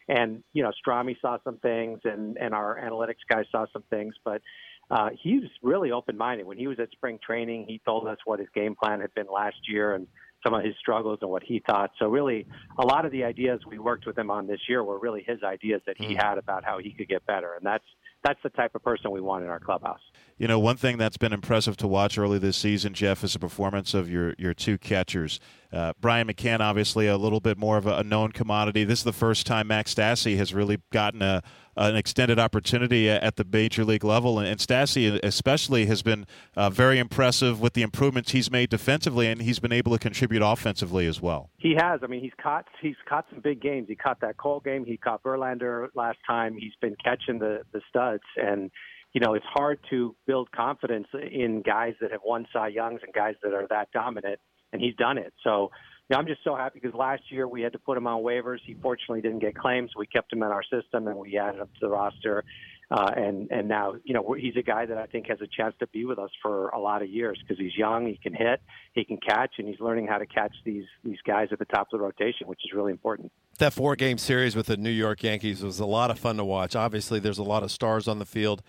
And 0.08 0.44
you 0.54 0.64
know, 0.64 0.72
Strami 0.86 1.16
saw 1.22 1.38
some 1.44 1.58
things, 1.58 2.00
and 2.04 2.38
and 2.38 2.54
our 2.54 2.80
analytics 2.80 3.24
guy 3.30 3.44
saw 3.52 3.66
some 3.74 3.84
things, 3.90 4.14
but 4.24 4.42
uh, 4.92 5.10
he 5.20 5.40
was 5.40 5.50
really 5.64 5.92
open-minded. 5.92 6.46
When 6.46 6.58
he 6.58 6.68
was 6.68 6.80
at 6.80 6.92
spring 6.92 7.18
training, 7.26 7.66
he 7.68 7.82
told 7.86 8.08
us 8.08 8.18
what 8.26 8.40
his 8.40 8.48
game 8.54 8.76
plan 8.76 9.02
had 9.02 9.14
been 9.16 9.26
last 9.34 9.58
year 9.68 9.96
and 9.96 10.08
some 10.46 10.54
of 10.54 10.64
his 10.64 10.76
struggles 10.80 11.18
and 11.22 11.32
what 11.32 11.42
he 11.42 11.62
thought. 11.66 11.90
So 11.98 12.08
really, 12.08 12.46
a 12.78 12.86
lot 12.86 13.04
of 13.04 13.12
the 13.12 13.24
ideas 13.24 13.62
we 13.68 13.80
worked 13.80 14.06
with 14.06 14.16
him 14.16 14.30
on 14.30 14.46
this 14.46 14.60
year 14.70 14.84
were 14.84 15.00
really 15.00 15.24
his 15.26 15.42
ideas 15.44 15.82
that 15.88 15.98
he 15.98 16.14
had 16.14 16.38
about 16.38 16.64
how 16.64 16.78
he 16.78 16.92
could 16.92 17.10
get 17.10 17.26
better, 17.26 17.56
and 17.56 17.66
that's 17.66 17.84
that's 18.24 18.40
the 18.44 18.50
type 18.50 18.74
of 18.74 18.84
person 18.84 19.12
we 19.12 19.22
want 19.22 19.44
in 19.44 19.50
our 19.50 19.60
clubhouse. 19.60 20.00
You 20.38 20.48
know, 20.48 20.60
one 20.60 20.78
thing 20.78 20.98
that's 20.98 21.18
been 21.18 21.34
impressive 21.34 21.78
to 21.78 21.88
watch 21.88 22.18
early 22.18 22.40
this 22.40 22.58
season, 22.58 22.94
Jeff, 22.94 23.24
is 23.24 23.34
the 23.34 23.40
performance 23.40 23.94
of 23.94 24.10
your 24.10 24.36
your 24.38 24.54
two 24.54 24.78
catchers. 24.78 25.40
Uh, 25.76 25.92
Brian 26.00 26.28
McCann, 26.28 26.62
obviously 26.62 27.06
a 27.08 27.18
little 27.18 27.42
bit 27.42 27.58
more 27.58 27.78
of 27.78 27.86
a, 27.86 28.02
known 28.02 28.32
commodity. 28.32 28.86
This 28.86 29.00
is 29.00 29.04
the 29.04 29.12
first 29.12 29.46
time 29.46 29.68
Max 29.68 29.94
Stassi 29.94 30.38
has 30.38 30.54
really 30.54 30.80
gotten 30.92 31.22
a 31.22 31.44
an 31.78 31.98
extended 31.98 32.40
opportunity 32.40 33.10
at 33.10 33.36
the 33.36 33.44
major 33.52 33.84
league 33.84 34.06
level, 34.06 34.40
and, 34.40 34.48
and 34.48 34.62
Stassi 34.62 35.20
especially 35.22 35.88
has 35.88 36.02
been 36.02 36.26
uh, 36.56 36.70
very 36.70 37.00
impressive 37.00 37.60
with 37.60 37.74
the 37.74 37.82
improvements 37.82 38.32
he's 38.32 38.50
made 38.50 38.70
defensively, 38.70 39.28
and 39.28 39.42
he's 39.42 39.60
been 39.60 39.74
able 39.74 39.92
to 39.92 40.00
contribute 40.00 40.42
offensively 40.42 41.06
as 41.06 41.22
well. 41.22 41.50
He 41.58 41.76
has. 41.78 42.00
I 42.02 42.08
mean, 42.08 42.22
he's 42.22 42.32
caught 42.42 42.66
he's 42.82 42.96
caught 43.10 43.26
some 43.30 43.42
big 43.42 43.62
games. 43.62 43.90
He 43.90 43.98
caught 43.98 44.22
that 44.22 44.38
Cole 44.38 44.62
game. 44.62 44.86
He 44.86 44.96
caught 44.96 45.22
Verlander 45.22 45.90
last 45.96 46.20
time. 46.26 46.56
He's 46.58 46.76
been 46.80 46.96
catching 47.04 47.40
the 47.40 47.64
the 47.74 47.82
studs 47.90 48.24
and 48.38 48.72
you 49.16 49.22
know, 49.22 49.34
it's 49.34 49.46
hard 49.46 49.80
to 49.90 50.14
build 50.28 50.52
confidence 50.52 51.08
in 51.14 51.62
guys 51.62 51.94
that 52.02 52.12
have 52.12 52.20
won 52.26 52.46
Cy 52.52 52.68
Youngs 52.68 53.00
and 53.02 53.14
guys 53.14 53.36
that 53.44 53.54
are 53.54 53.66
that 53.70 53.90
dominant, 53.94 54.42
and 54.74 54.82
he's 54.82 54.96
done 54.96 55.18
it. 55.18 55.34
So, 55.44 55.72
you 56.10 56.14
know, 56.14 56.20
I'm 56.20 56.28
just 56.28 56.44
so 56.44 56.56
happy 56.56 56.80
because 56.82 56.98
last 56.98 57.24
year 57.30 57.48
we 57.48 57.62
had 57.62 57.74
to 57.74 57.80
put 57.80 57.98
him 57.98 58.08
on 58.08 58.22
waivers. 58.22 58.60
He 58.66 58.76
fortunately 58.76 59.22
didn't 59.22 59.40
get 59.40 59.56
claims. 59.56 59.92
We 59.98 60.06
kept 60.06 60.32
him 60.32 60.44
in 60.44 60.50
our 60.50 60.64
system 60.64 61.08
and 61.08 61.18
we 61.18 61.38
added 61.38 61.62
him 61.62 61.68
to 61.68 61.80
the 61.82 61.90
roster. 61.90 62.44
Uh, 62.92 63.12
and 63.18 63.50
and 63.50 63.68
now 63.68 63.96
you 64.04 64.14
know 64.14 64.36
he's 64.40 64.56
a 64.58 64.62
guy 64.62 64.86
that 64.86 64.98
I 64.98 65.08
think 65.08 65.28
has 65.28 65.42
a 65.42 65.48
chance 65.48 65.74
to 65.80 65.88
be 65.88 66.06
with 66.06 66.20
us 66.20 66.30
for 66.44 66.70
a 66.70 66.80
lot 66.80 67.02
of 67.02 67.10
years 67.10 67.40
because 67.42 67.58
he's 67.58 67.76
young, 67.76 68.06
he 68.06 68.20
can 68.22 68.34
hit, 68.34 68.62
he 68.94 69.04
can 69.04 69.18
catch, 69.18 69.54
and 69.58 69.68
he's 69.68 69.80
learning 69.80 70.06
how 70.06 70.20
to 70.20 70.28
catch 70.28 70.54
these 70.64 70.86
these 71.04 71.18
guys 71.26 71.48
at 71.52 71.58
the 71.58 71.66
top 71.66 71.88
of 71.92 72.00
the 72.00 72.06
rotation, 72.06 72.48
which 72.48 72.60
is 72.64 72.74
really 72.76 72.92
important. 72.92 73.32
That 73.58 73.74
four 73.74 73.96
game 73.96 74.20
series 74.20 74.56
with 74.56 74.68
the 74.68 74.78
New 74.78 74.92
York 74.92 75.24
Yankees 75.24 75.64
was 75.64 75.80
a 75.80 75.86
lot 75.88 76.12
of 76.12 76.20
fun 76.20 76.38
to 76.38 76.46
watch. 76.46 76.76
Obviously, 76.76 77.20
there's 77.20 77.40
a 77.40 77.44
lot 77.44 77.64
of 77.64 77.72
stars 77.72 78.08
on 78.08 78.20
the 78.20 78.26
field 78.26 78.62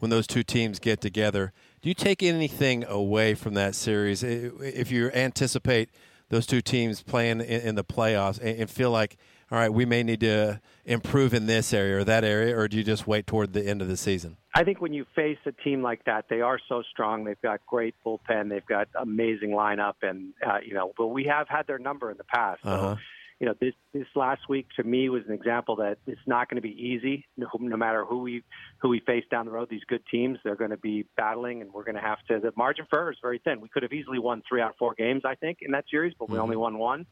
when 0.00 0.10
those 0.10 0.26
two 0.26 0.42
teams 0.42 0.78
get 0.78 1.00
together. 1.00 1.54
Do 1.82 1.88
you 1.88 1.94
take 1.94 2.22
anything 2.22 2.84
away 2.84 3.34
from 3.34 3.54
that 3.54 3.74
series 3.74 4.22
if 4.22 4.92
you 4.92 5.10
anticipate 5.10 5.90
those 6.28 6.46
two 6.46 6.60
teams 6.60 7.02
playing 7.02 7.40
in, 7.40 7.74
the 7.74 7.82
playoffs 7.82 8.38
and 8.40 8.70
feel 8.70 8.92
like, 8.92 9.16
all 9.50 9.58
right, 9.58 9.68
we 9.68 9.84
may 9.84 10.04
need 10.04 10.20
to 10.20 10.60
improve 10.84 11.34
in 11.34 11.46
this 11.46 11.74
area 11.74 11.98
or 11.98 12.04
that 12.04 12.22
area, 12.22 12.56
or 12.56 12.68
do 12.68 12.76
you 12.76 12.84
just 12.84 13.08
wait 13.08 13.26
toward 13.26 13.52
the 13.52 13.66
end 13.66 13.82
of 13.82 13.88
the 13.88 13.96
season? 13.96 14.36
I 14.54 14.62
think 14.62 14.80
when 14.80 14.92
you 14.92 15.04
face 15.16 15.38
a 15.44 15.50
team 15.50 15.82
like 15.82 16.04
that, 16.04 16.26
they 16.30 16.40
are 16.40 16.60
so 16.68 16.84
strong. 16.88 17.24
They've 17.24 17.42
got 17.42 17.66
great 17.66 17.96
bullpen. 18.06 18.48
They've 18.48 18.64
got 18.64 18.86
amazing 18.94 19.50
lineup, 19.50 19.94
and 20.02 20.34
uh, 20.46 20.58
you 20.64 20.74
know, 20.74 20.92
but 20.96 21.08
we 21.08 21.24
have 21.24 21.48
had 21.48 21.66
their 21.66 21.78
number 21.80 22.12
in 22.12 22.16
the 22.16 22.24
past. 22.24 22.62
So 22.62 22.68
uh-huh 22.68 22.96
you 23.42 23.48
know, 23.48 23.54
this 23.60 23.74
this 23.92 24.06
last 24.14 24.42
week 24.48 24.68
to 24.76 24.84
me 24.84 25.08
was 25.08 25.24
an 25.26 25.34
example 25.34 25.74
that 25.76 25.98
it's 26.06 26.20
not 26.26 26.48
going 26.48 26.62
to 26.62 26.62
be 26.62 26.80
easy. 26.80 27.26
No, 27.36 27.48
no 27.58 27.76
matter 27.76 28.04
who 28.04 28.18
we 28.18 28.44
who 28.80 28.88
we 28.88 29.00
face 29.00 29.24
down 29.32 29.46
the 29.46 29.50
road, 29.50 29.66
these 29.68 29.82
good 29.88 30.02
teams 30.08 30.38
they're 30.44 30.54
going 30.54 30.70
to 30.70 30.76
be 30.76 31.06
battling, 31.16 31.60
and 31.60 31.72
we're 31.72 31.82
going 31.82 31.96
to 31.96 32.00
have 32.00 32.18
to. 32.28 32.38
The 32.38 32.52
margin 32.56 32.86
for 32.88 33.00
error 33.00 33.10
is 33.10 33.18
very 33.20 33.40
thin. 33.44 33.60
We 33.60 33.68
could 33.68 33.82
have 33.82 33.92
easily 33.92 34.20
won 34.20 34.42
three 34.48 34.62
out 34.62 34.70
of 34.70 34.76
four 34.76 34.94
games, 34.94 35.22
I 35.24 35.34
think, 35.34 35.58
in 35.60 35.72
that 35.72 35.86
series, 35.90 36.14
but 36.16 36.28
we 36.28 36.34
mm-hmm. 36.34 36.42
only 36.44 36.56
won 36.56 36.78
one. 36.78 37.04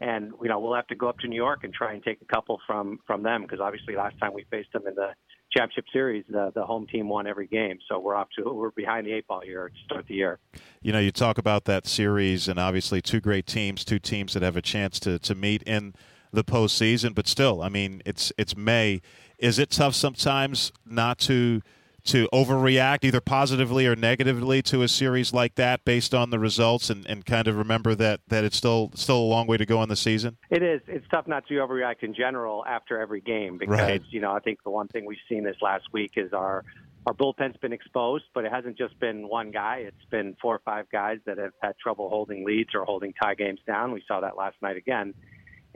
And 0.00 0.32
you 0.42 0.48
know, 0.48 0.58
we'll 0.58 0.74
have 0.74 0.88
to 0.88 0.96
go 0.96 1.08
up 1.08 1.20
to 1.20 1.28
New 1.28 1.36
York 1.36 1.62
and 1.62 1.72
try 1.72 1.92
and 1.92 2.02
take 2.02 2.20
a 2.22 2.34
couple 2.34 2.58
from 2.66 2.98
from 3.06 3.22
them 3.22 3.42
because 3.42 3.60
obviously 3.60 3.94
last 3.94 4.18
time 4.18 4.34
we 4.34 4.44
faced 4.50 4.72
them 4.72 4.82
in 4.88 4.96
the 4.96 5.10
championship 5.50 5.84
series, 5.92 6.24
the 6.28 6.52
the 6.54 6.64
home 6.64 6.86
team 6.86 7.08
won 7.08 7.26
every 7.26 7.46
game. 7.46 7.78
So 7.88 7.98
we're 7.98 8.14
off 8.14 8.28
to 8.38 8.52
we're 8.52 8.70
behind 8.70 9.06
the 9.06 9.12
eight 9.12 9.26
ball 9.26 9.40
here 9.40 9.68
to 9.68 9.74
start 9.84 10.06
the 10.08 10.14
year. 10.14 10.38
You 10.82 10.92
know, 10.92 10.98
you 10.98 11.10
talk 11.10 11.38
about 11.38 11.64
that 11.64 11.86
series, 11.86 12.48
and 12.48 12.58
obviously 12.58 13.00
two 13.00 13.20
great 13.20 13.46
teams, 13.46 13.84
two 13.84 13.98
teams 13.98 14.34
that 14.34 14.42
have 14.42 14.56
a 14.56 14.62
chance 14.62 15.00
to 15.00 15.18
to 15.18 15.34
meet 15.34 15.62
in 15.62 15.94
the 16.32 16.44
postseason. 16.44 17.14
But 17.14 17.26
still, 17.26 17.62
I 17.62 17.68
mean, 17.68 18.02
it's 18.04 18.32
it's 18.38 18.56
May. 18.56 19.00
Is 19.38 19.58
it 19.58 19.70
tough 19.70 19.94
sometimes 19.94 20.72
not 20.86 21.18
to? 21.20 21.62
To 22.04 22.28
overreact 22.32 23.04
either 23.04 23.20
positively 23.20 23.86
or 23.86 23.96
negatively 23.96 24.62
to 24.62 24.82
a 24.82 24.88
series 24.88 25.32
like 25.32 25.56
that 25.56 25.84
based 25.84 26.14
on 26.14 26.30
the 26.30 26.38
results 26.38 26.90
and, 26.90 27.06
and 27.06 27.26
kind 27.26 27.48
of 27.48 27.56
remember 27.56 27.94
that, 27.94 28.20
that 28.28 28.44
it's 28.44 28.56
still 28.56 28.90
still 28.94 29.18
a 29.18 29.28
long 29.28 29.46
way 29.46 29.56
to 29.56 29.66
go 29.66 29.82
in 29.82 29.88
the 29.88 29.96
season? 29.96 30.36
It 30.50 30.62
is. 30.62 30.80
It's 30.86 31.06
tough 31.08 31.26
not 31.26 31.46
to 31.48 31.54
overreact 31.54 32.02
in 32.02 32.14
general 32.14 32.64
after 32.66 33.00
every 33.00 33.20
game 33.20 33.58
because, 33.58 33.78
right. 33.78 34.02
you 34.10 34.20
know, 34.20 34.32
I 34.32 34.40
think 34.40 34.62
the 34.62 34.70
one 34.70 34.88
thing 34.88 35.04
we've 35.04 35.18
seen 35.28 35.44
this 35.44 35.56
last 35.60 35.84
week 35.92 36.12
is 36.16 36.32
our 36.32 36.64
our 37.06 37.14
bullpen's 37.14 37.56
been 37.56 37.72
exposed, 37.72 38.24
but 38.34 38.44
it 38.44 38.52
hasn't 38.52 38.76
just 38.76 38.98
been 39.00 39.28
one 39.28 39.50
guy. 39.50 39.84
It's 39.86 40.04
been 40.10 40.36
four 40.42 40.54
or 40.54 40.60
five 40.62 40.90
guys 40.90 41.18
that 41.24 41.38
have 41.38 41.52
had 41.62 41.78
trouble 41.78 42.10
holding 42.10 42.44
leads 42.44 42.74
or 42.74 42.84
holding 42.84 43.14
tie 43.14 43.34
games 43.34 43.60
down. 43.66 43.92
We 43.92 44.02
saw 44.06 44.20
that 44.20 44.36
last 44.36 44.56
night 44.60 44.76
again. 44.76 45.14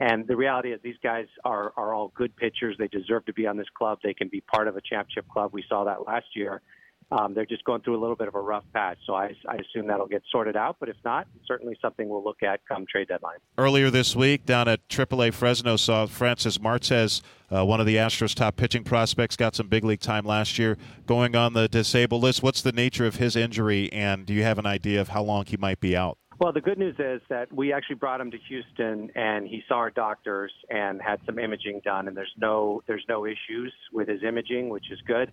And 0.07 0.27
the 0.27 0.35
reality 0.35 0.69
is, 0.73 0.79
these 0.83 1.01
guys 1.01 1.27
are, 1.45 1.71
are 1.77 1.93
all 1.93 2.09
good 2.13 2.35
pitchers. 2.35 2.75
They 2.77 2.89
deserve 2.89 3.23
to 3.27 3.33
be 3.33 3.47
on 3.47 3.55
this 3.55 3.71
club. 3.79 3.99
They 4.03 4.13
can 4.13 4.27
be 4.27 4.41
part 4.41 4.67
of 4.67 4.75
a 4.75 4.81
championship 4.81 5.25
club. 5.29 5.51
We 5.53 5.63
saw 5.69 5.85
that 5.85 5.99
last 6.05 6.29
year. 6.35 6.61
um, 7.11 7.33
they're 7.33 7.45
just 7.45 7.63
going 7.63 7.81
through 7.81 7.97
a 7.97 8.01
little 8.01 8.15
bit 8.15 8.27
of 8.27 8.35
a 8.35 8.41
rough 8.41 8.63
patch. 8.73 8.97
So 9.05 9.13
I, 9.13 9.33
I 9.47 9.55
assume 9.57 9.87
that'll 9.87 10.07
get 10.07 10.23
sorted 10.31 10.55
out. 10.55 10.77
But 10.79 10.89
if 10.89 10.95
not, 11.05 11.27
certainly 11.45 11.77
something 11.81 12.09
we'll 12.09 12.23
look 12.23 12.41
at 12.43 12.61
come 12.67 12.85
trade 12.89 13.07
deadline. 13.07 13.37
Earlier 13.57 13.89
this 13.89 14.15
week, 14.15 14.45
down 14.45 14.67
at 14.67 14.87
AAA 14.87 15.33
Fresno, 15.33 15.75
saw 15.75 16.05
Francis 16.05 16.59
Martes, 16.59 17.21
uh, 17.51 17.65
one 17.65 17.79
of 17.79 17.85
the 17.85 17.97
Astros' 17.97 18.33
top 18.33 18.55
pitching 18.55 18.83
prospects, 18.83 19.35
got 19.35 19.55
some 19.55 19.67
big 19.67 19.83
league 19.83 19.99
time 19.99 20.25
last 20.25 20.57
year, 20.57 20.77
going 21.05 21.35
on 21.35 21.53
the 21.53 21.67
disabled 21.67 22.23
list. 22.23 22.41
What's 22.41 22.61
the 22.61 22.71
nature 22.71 23.05
of 23.05 23.17
his 23.17 23.35
injury, 23.35 23.91
and 23.93 24.25
do 24.25 24.33
you 24.33 24.43
have 24.43 24.57
an 24.57 24.65
idea 24.65 24.99
of 24.99 25.09
how 25.09 25.21
long 25.23 25.45
he 25.45 25.57
might 25.57 25.79
be 25.79 25.95
out? 25.95 26.17
Well, 26.43 26.51
the 26.51 26.59
good 26.59 26.77
news 26.77 26.97
is 26.99 27.21
that 27.29 27.53
we 27.53 27.71
actually 27.71 27.95
brought 27.95 28.19
him 28.19 28.29
to 28.31 28.37
Houston, 28.49 29.09
and 29.15 29.47
he 29.47 29.63
saw 29.69 29.75
our 29.75 29.89
doctors 29.89 30.51
and 30.69 31.01
had 31.01 31.21
some 31.25 31.39
imaging 31.39 31.79
done, 31.85 32.09
and 32.09 32.17
there's 32.17 32.33
no 32.37 32.83
there's 32.85 33.05
no 33.07 33.25
issues 33.25 33.73
with 33.93 34.09
his 34.09 34.23
imaging, 34.27 34.67
which 34.67 34.91
is 34.91 34.99
good. 35.07 35.31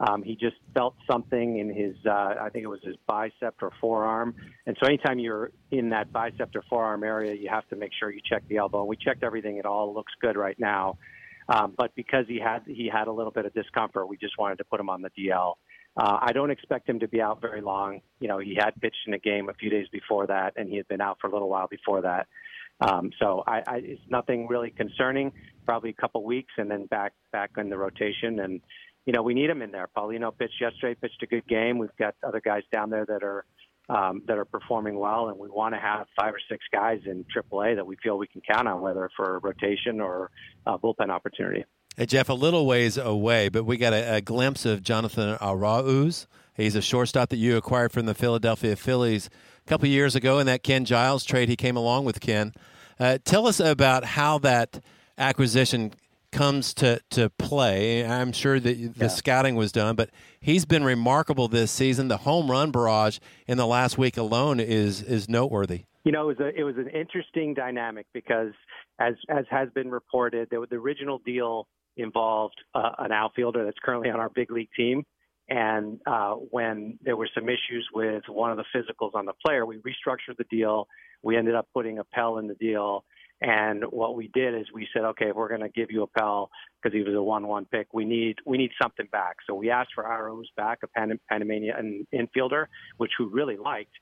Um, 0.00 0.22
he 0.22 0.34
just 0.34 0.56
felt 0.72 0.94
something 1.06 1.58
in 1.58 1.68
his, 1.68 1.94
uh, 2.06 2.36
I 2.40 2.48
think 2.50 2.64
it 2.64 2.68
was 2.68 2.80
his 2.82 2.96
bicep 3.06 3.56
or 3.60 3.70
forearm. 3.82 4.34
And 4.64 4.78
so 4.80 4.86
anytime 4.86 5.18
you're 5.18 5.50
in 5.72 5.90
that 5.90 6.10
bicep 6.10 6.56
or 6.56 6.62
forearm 6.70 7.04
area, 7.04 7.34
you 7.34 7.50
have 7.50 7.68
to 7.68 7.76
make 7.76 7.90
sure 7.98 8.10
you 8.10 8.22
check 8.26 8.42
the 8.48 8.56
elbow. 8.56 8.82
We 8.84 8.96
checked 8.96 9.24
everything; 9.24 9.58
it 9.58 9.66
all 9.66 9.92
looks 9.92 10.14
good 10.22 10.38
right 10.38 10.58
now. 10.58 10.96
Um, 11.50 11.74
but 11.76 11.94
because 11.94 12.24
he 12.28 12.40
had 12.40 12.62
he 12.66 12.88
had 12.90 13.08
a 13.08 13.12
little 13.12 13.30
bit 13.30 13.44
of 13.44 13.52
discomfort, 13.52 14.08
we 14.08 14.16
just 14.16 14.38
wanted 14.38 14.56
to 14.56 14.64
put 14.64 14.80
him 14.80 14.88
on 14.88 15.02
the 15.02 15.10
DL. 15.10 15.56
Uh, 15.96 16.18
I 16.20 16.32
don't 16.32 16.50
expect 16.50 16.88
him 16.88 17.00
to 17.00 17.08
be 17.08 17.22
out 17.22 17.40
very 17.40 17.62
long. 17.62 18.00
You 18.20 18.28
know, 18.28 18.38
he 18.38 18.54
had 18.54 18.72
pitched 18.80 19.06
in 19.06 19.14
a 19.14 19.18
game 19.18 19.48
a 19.48 19.54
few 19.54 19.70
days 19.70 19.86
before 19.90 20.26
that, 20.26 20.54
and 20.56 20.68
he 20.68 20.76
had 20.76 20.86
been 20.88 21.00
out 21.00 21.18
for 21.20 21.28
a 21.28 21.32
little 21.32 21.48
while 21.48 21.68
before 21.68 22.02
that. 22.02 22.26
Um, 22.80 23.10
so 23.18 23.42
I, 23.46 23.62
I, 23.66 23.76
it's 23.76 24.02
nothing 24.08 24.46
really 24.48 24.70
concerning. 24.70 25.32
Probably 25.64 25.90
a 25.90 25.94
couple 25.94 26.22
weeks, 26.24 26.52
and 26.58 26.70
then 26.70 26.86
back 26.86 27.12
back 27.32 27.52
in 27.56 27.70
the 27.70 27.78
rotation. 27.78 28.40
And 28.40 28.60
you 29.06 29.12
know, 29.12 29.22
we 29.22 29.34
need 29.34 29.48
him 29.48 29.62
in 29.62 29.70
there. 29.70 29.88
Paulino 29.96 30.36
pitched 30.36 30.60
yesterday, 30.60 30.94
pitched 31.00 31.22
a 31.22 31.26
good 31.26 31.46
game. 31.46 31.78
We've 31.78 31.96
got 31.98 32.14
other 32.22 32.40
guys 32.44 32.62
down 32.70 32.90
there 32.90 33.06
that 33.06 33.22
are 33.22 33.46
um, 33.88 34.22
that 34.26 34.36
are 34.36 34.44
performing 34.44 34.98
well, 34.98 35.28
and 35.28 35.38
we 35.38 35.48
want 35.48 35.74
to 35.74 35.80
have 35.80 36.06
five 36.18 36.34
or 36.34 36.40
six 36.50 36.64
guys 36.72 37.00
in 37.06 37.24
AAA 37.24 37.76
that 37.76 37.86
we 37.86 37.96
feel 38.02 38.18
we 38.18 38.26
can 38.26 38.42
count 38.42 38.68
on, 38.68 38.80
whether 38.80 39.08
for 39.16 39.38
rotation 39.38 40.00
or 40.00 40.30
uh, 40.66 40.76
bullpen 40.76 41.08
opportunity. 41.08 41.64
Hey, 41.98 42.04
Jeff, 42.04 42.28
a 42.28 42.34
little 42.34 42.66
ways 42.66 42.98
away, 42.98 43.48
but 43.48 43.64
we 43.64 43.78
got 43.78 43.94
a, 43.94 44.16
a 44.16 44.20
glimpse 44.20 44.66
of 44.66 44.82
Jonathan 44.82 45.38
Arauz. 45.38 46.26
He's 46.54 46.76
a 46.76 46.82
shortstop 46.82 47.30
that 47.30 47.38
you 47.38 47.56
acquired 47.56 47.90
from 47.90 48.04
the 48.04 48.12
Philadelphia 48.12 48.76
Phillies 48.76 49.30
a 49.64 49.66
couple 49.66 49.88
years 49.88 50.14
ago 50.14 50.38
in 50.38 50.44
that 50.44 50.62
Ken 50.62 50.84
Giles 50.84 51.24
trade. 51.24 51.48
He 51.48 51.56
came 51.56 51.74
along 51.74 52.04
with 52.04 52.20
Ken. 52.20 52.52
Uh, 53.00 53.16
tell 53.24 53.46
us 53.46 53.60
about 53.60 54.04
how 54.04 54.36
that 54.40 54.84
acquisition 55.16 55.94
comes 56.32 56.74
to, 56.74 57.00
to 57.12 57.30
play. 57.30 58.06
I'm 58.06 58.32
sure 58.32 58.60
that 58.60 58.94
the 58.98 59.04
yeah. 59.06 59.08
scouting 59.08 59.56
was 59.56 59.72
done, 59.72 59.96
but 59.96 60.10
he's 60.38 60.66
been 60.66 60.84
remarkable 60.84 61.48
this 61.48 61.70
season. 61.70 62.08
The 62.08 62.18
home 62.18 62.50
run 62.50 62.72
barrage 62.72 63.20
in 63.46 63.56
the 63.56 63.66
last 63.66 63.96
week 63.96 64.18
alone 64.18 64.60
is 64.60 65.00
is 65.00 65.30
noteworthy. 65.30 65.84
You 66.04 66.12
know, 66.12 66.28
it 66.28 66.38
was 66.38 66.40
a, 66.40 66.60
it 66.60 66.62
was 66.62 66.76
an 66.76 66.88
interesting 66.88 67.54
dynamic 67.54 68.06
because, 68.12 68.52
as 68.98 69.14
as 69.28 69.44
has 69.50 69.68
been 69.74 69.90
reported, 69.90 70.48
the, 70.50 70.66
the 70.68 70.76
original 70.76 71.20
deal 71.24 71.66
involved 71.96 72.56
uh, 72.74 72.90
an 72.98 73.12
outfielder 73.12 73.64
that's 73.64 73.78
currently 73.82 74.10
on 74.10 74.20
our 74.20 74.30
big 74.30 74.50
league 74.50 74.68
team. 74.76 75.04
And 75.48 76.00
uh, 76.06 76.32
when 76.32 76.98
there 77.02 77.16
were 77.16 77.28
some 77.34 77.44
issues 77.48 77.88
with 77.94 78.24
one 78.28 78.50
of 78.50 78.56
the 78.56 78.64
physicals 78.74 79.14
on 79.14 79.26
the 79.26 79.32
player, 79.44 79.64
we 79.64 79.76
restructured 79.78 80.36
the 80.38 80.44
deal. 80.50 80.88
We 81.22 81.36
ended 81.36 81.54
up 81.54 81.68
putting 81.72 81.98
Appel 81.98 82.38
in 82.38 82.48
the 82.48 82.54
deal 82.54 83.04
and 83.40 83.84
what 83.90 84.16
we 84.16 84.28
did 84.28 84.54
is 84.54 84.66
we 84.72 84.88
said, 84.94 85.02
okay, 85.04 85.26
if 85.28 85.36
we're 85.36 85.48
going 85.48 85.60
to 85.60 85.68
give 85.68 85.90
you 85.90 86.02
Appel 86.02 86.50
because 86.82 86.96
he 86.96 87.02
was 87.02 87.14
a 87.14 87.22
one-one 87.22 87.66
pick, 87.66 87.88
we 87.92 88.04
need 88.04 88.36
we 88.46 88.56
need 88.56 88.70
something 88.80 89.06
back. 89.12 89.36
So 89.46 89.54
we 89.54 89.70
asked 89.70 89.90
for 89.94 90.04
Arauz 90.04 90.46
back, 90.56 90.78
a 90.82 90.88
Pan- 90.88 91.20
Panamanian 91.28 92.06
infielder, 92.14 92.66
which 92.96 93.12
we 93.20 93.26
really 93.26 93.56
liked. 93.58 93.92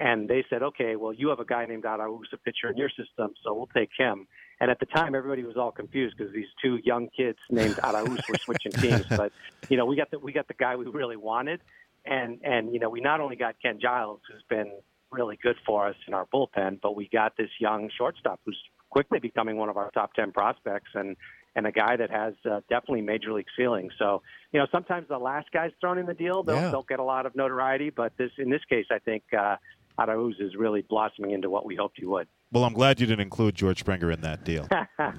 And 0.00 0.28
they 0.28 0.44
said, 0.48 0.62
okay, 0.62 0.96
well, 0.96 1.12
you 1.12 1.28
have 1.28 1.40
a 1.40 1.44
guy 1.44 1.66
named 1.66 1.84
Arauz, 1.84 2.32
a 2.32 2.38
pitcher 2.38 2.70
in 2.70 2.76
your 2.78 2.88
system, 2.88 3.34
so 3.44 3.52
we'll 3.52 3.68
take 3.68 3.90
him. 3.96 4.26
And 4.58 4.70
at 4.70 4.80
the 4.80 4.86
time, 4.86 5.14
everybody 5.14 5.44
was 5.44 5.58
all 5.58 5.70
confused 5.70 6.16
because 6.16 6.32
these 6.32 6.48
two 6.62 6.78
young 6.82 7.08
kids 7.14 7.38
named 7.50 7.76
Arauz 7.76 8.26
were 8.26 8.34
switching 8.40 8.72
teams. 8.72 9.04
But 9.10 9.32
you 9.68 9.76
know, 9.76 9.84
we 9.84 9.96
got 9.96 10.10
the 10.10 10.18
we 10.18 10.32
got 10.32 10.48
the 10.48 10.54
guy 10.54 10.76
we 10.76 10.86
really 10.86 11.16
wanted, 11.16 11.60
and 12.06 12.40
and 12.42 12.72
you 12.72 12.80
know, 12.80 12.88
we 12.88 13.00
not 13.00 13.20
only 13.20 13.36
got 13.36 13.56
Ken 13.62 13.78
Giles, 13.80 14.20
who's 14.30 14.42
been 14.48 14.72
really 15.12 15.38
good 15.42 15.56
for 15.66 15.88
us 15.88 15.96
in 16.08 16.14
our 16.14 16.26
bullpen, 16.26 16.80
but 16.80 16.96
we 16.96 17.08
got 17.12 17.36
this 17.36 17.50
young 17.58 17.90
shortstop 17.96 18.40
who's 18.44 18.58
quickly 18.90 19.18
becoming 19.18 19.56
one 19.56 19.68
of 19.68 19.76
our 19.76 19.90
top 19.90 20.14
10 20.14 20.32
prospects 20.32 20.90
and 20.94 21.16
and 21.56 21.66
a 21.66 21.72
guy 21.72 21.96
that 21.96 22.10
has 22.10 22.34
uh, 22.48 22.60
definitely 22.68 23.02
major 23.02 23.32
league 23.32 23.48
ceiling. 23.56 23.90
So, 23.98 24.22
you 24.52 24.60
know, 24.60 24.66
sometimes 24.70 25.08
the 25.08 25.18
last 25.18 25.50
guy's 25.50 25.72
thrown 25.80 25.98
in 25.98 26.06
the 26.06 26.14
deal, 26.14 26.44
they'll, 26.44 26.54
yeah. 26.54 26.70
they'll 26.70 26.84
get 26.84 27.00
a 27.00 27.04
lot 27.04 27.26
of 27.26 27.34
notoriety. 27.34 27.90
But 27.90 28.12
this, 28.16 28.30
in 28.38 28.50
this 28.50 28.60
case, 28.70 28.86
I 28.88 29.00
think 29.00 29.24
uh, 29.36 29.56
Arauz 30.00 30.40
is 30.40 30.56
really 30.56 30.82
blossoming 30.82 31.32
into 31.32 31.50
what 31.50 31.66
we 31.66 31.76
hoped 31.76 31.98
he 31.98 32.06
would. 32.06 32.26
Well, 32.52 32.64
I'm 32.64 32.72
glad 32.72 32.98
you 32.98 33.06
didn't 33.06 33.20
include 33.20 33.54
George 33.54 33.80
Springer 33.80 34.10
in 34.10 34.22
that 34.22 34.44
deal. 34.44 34.66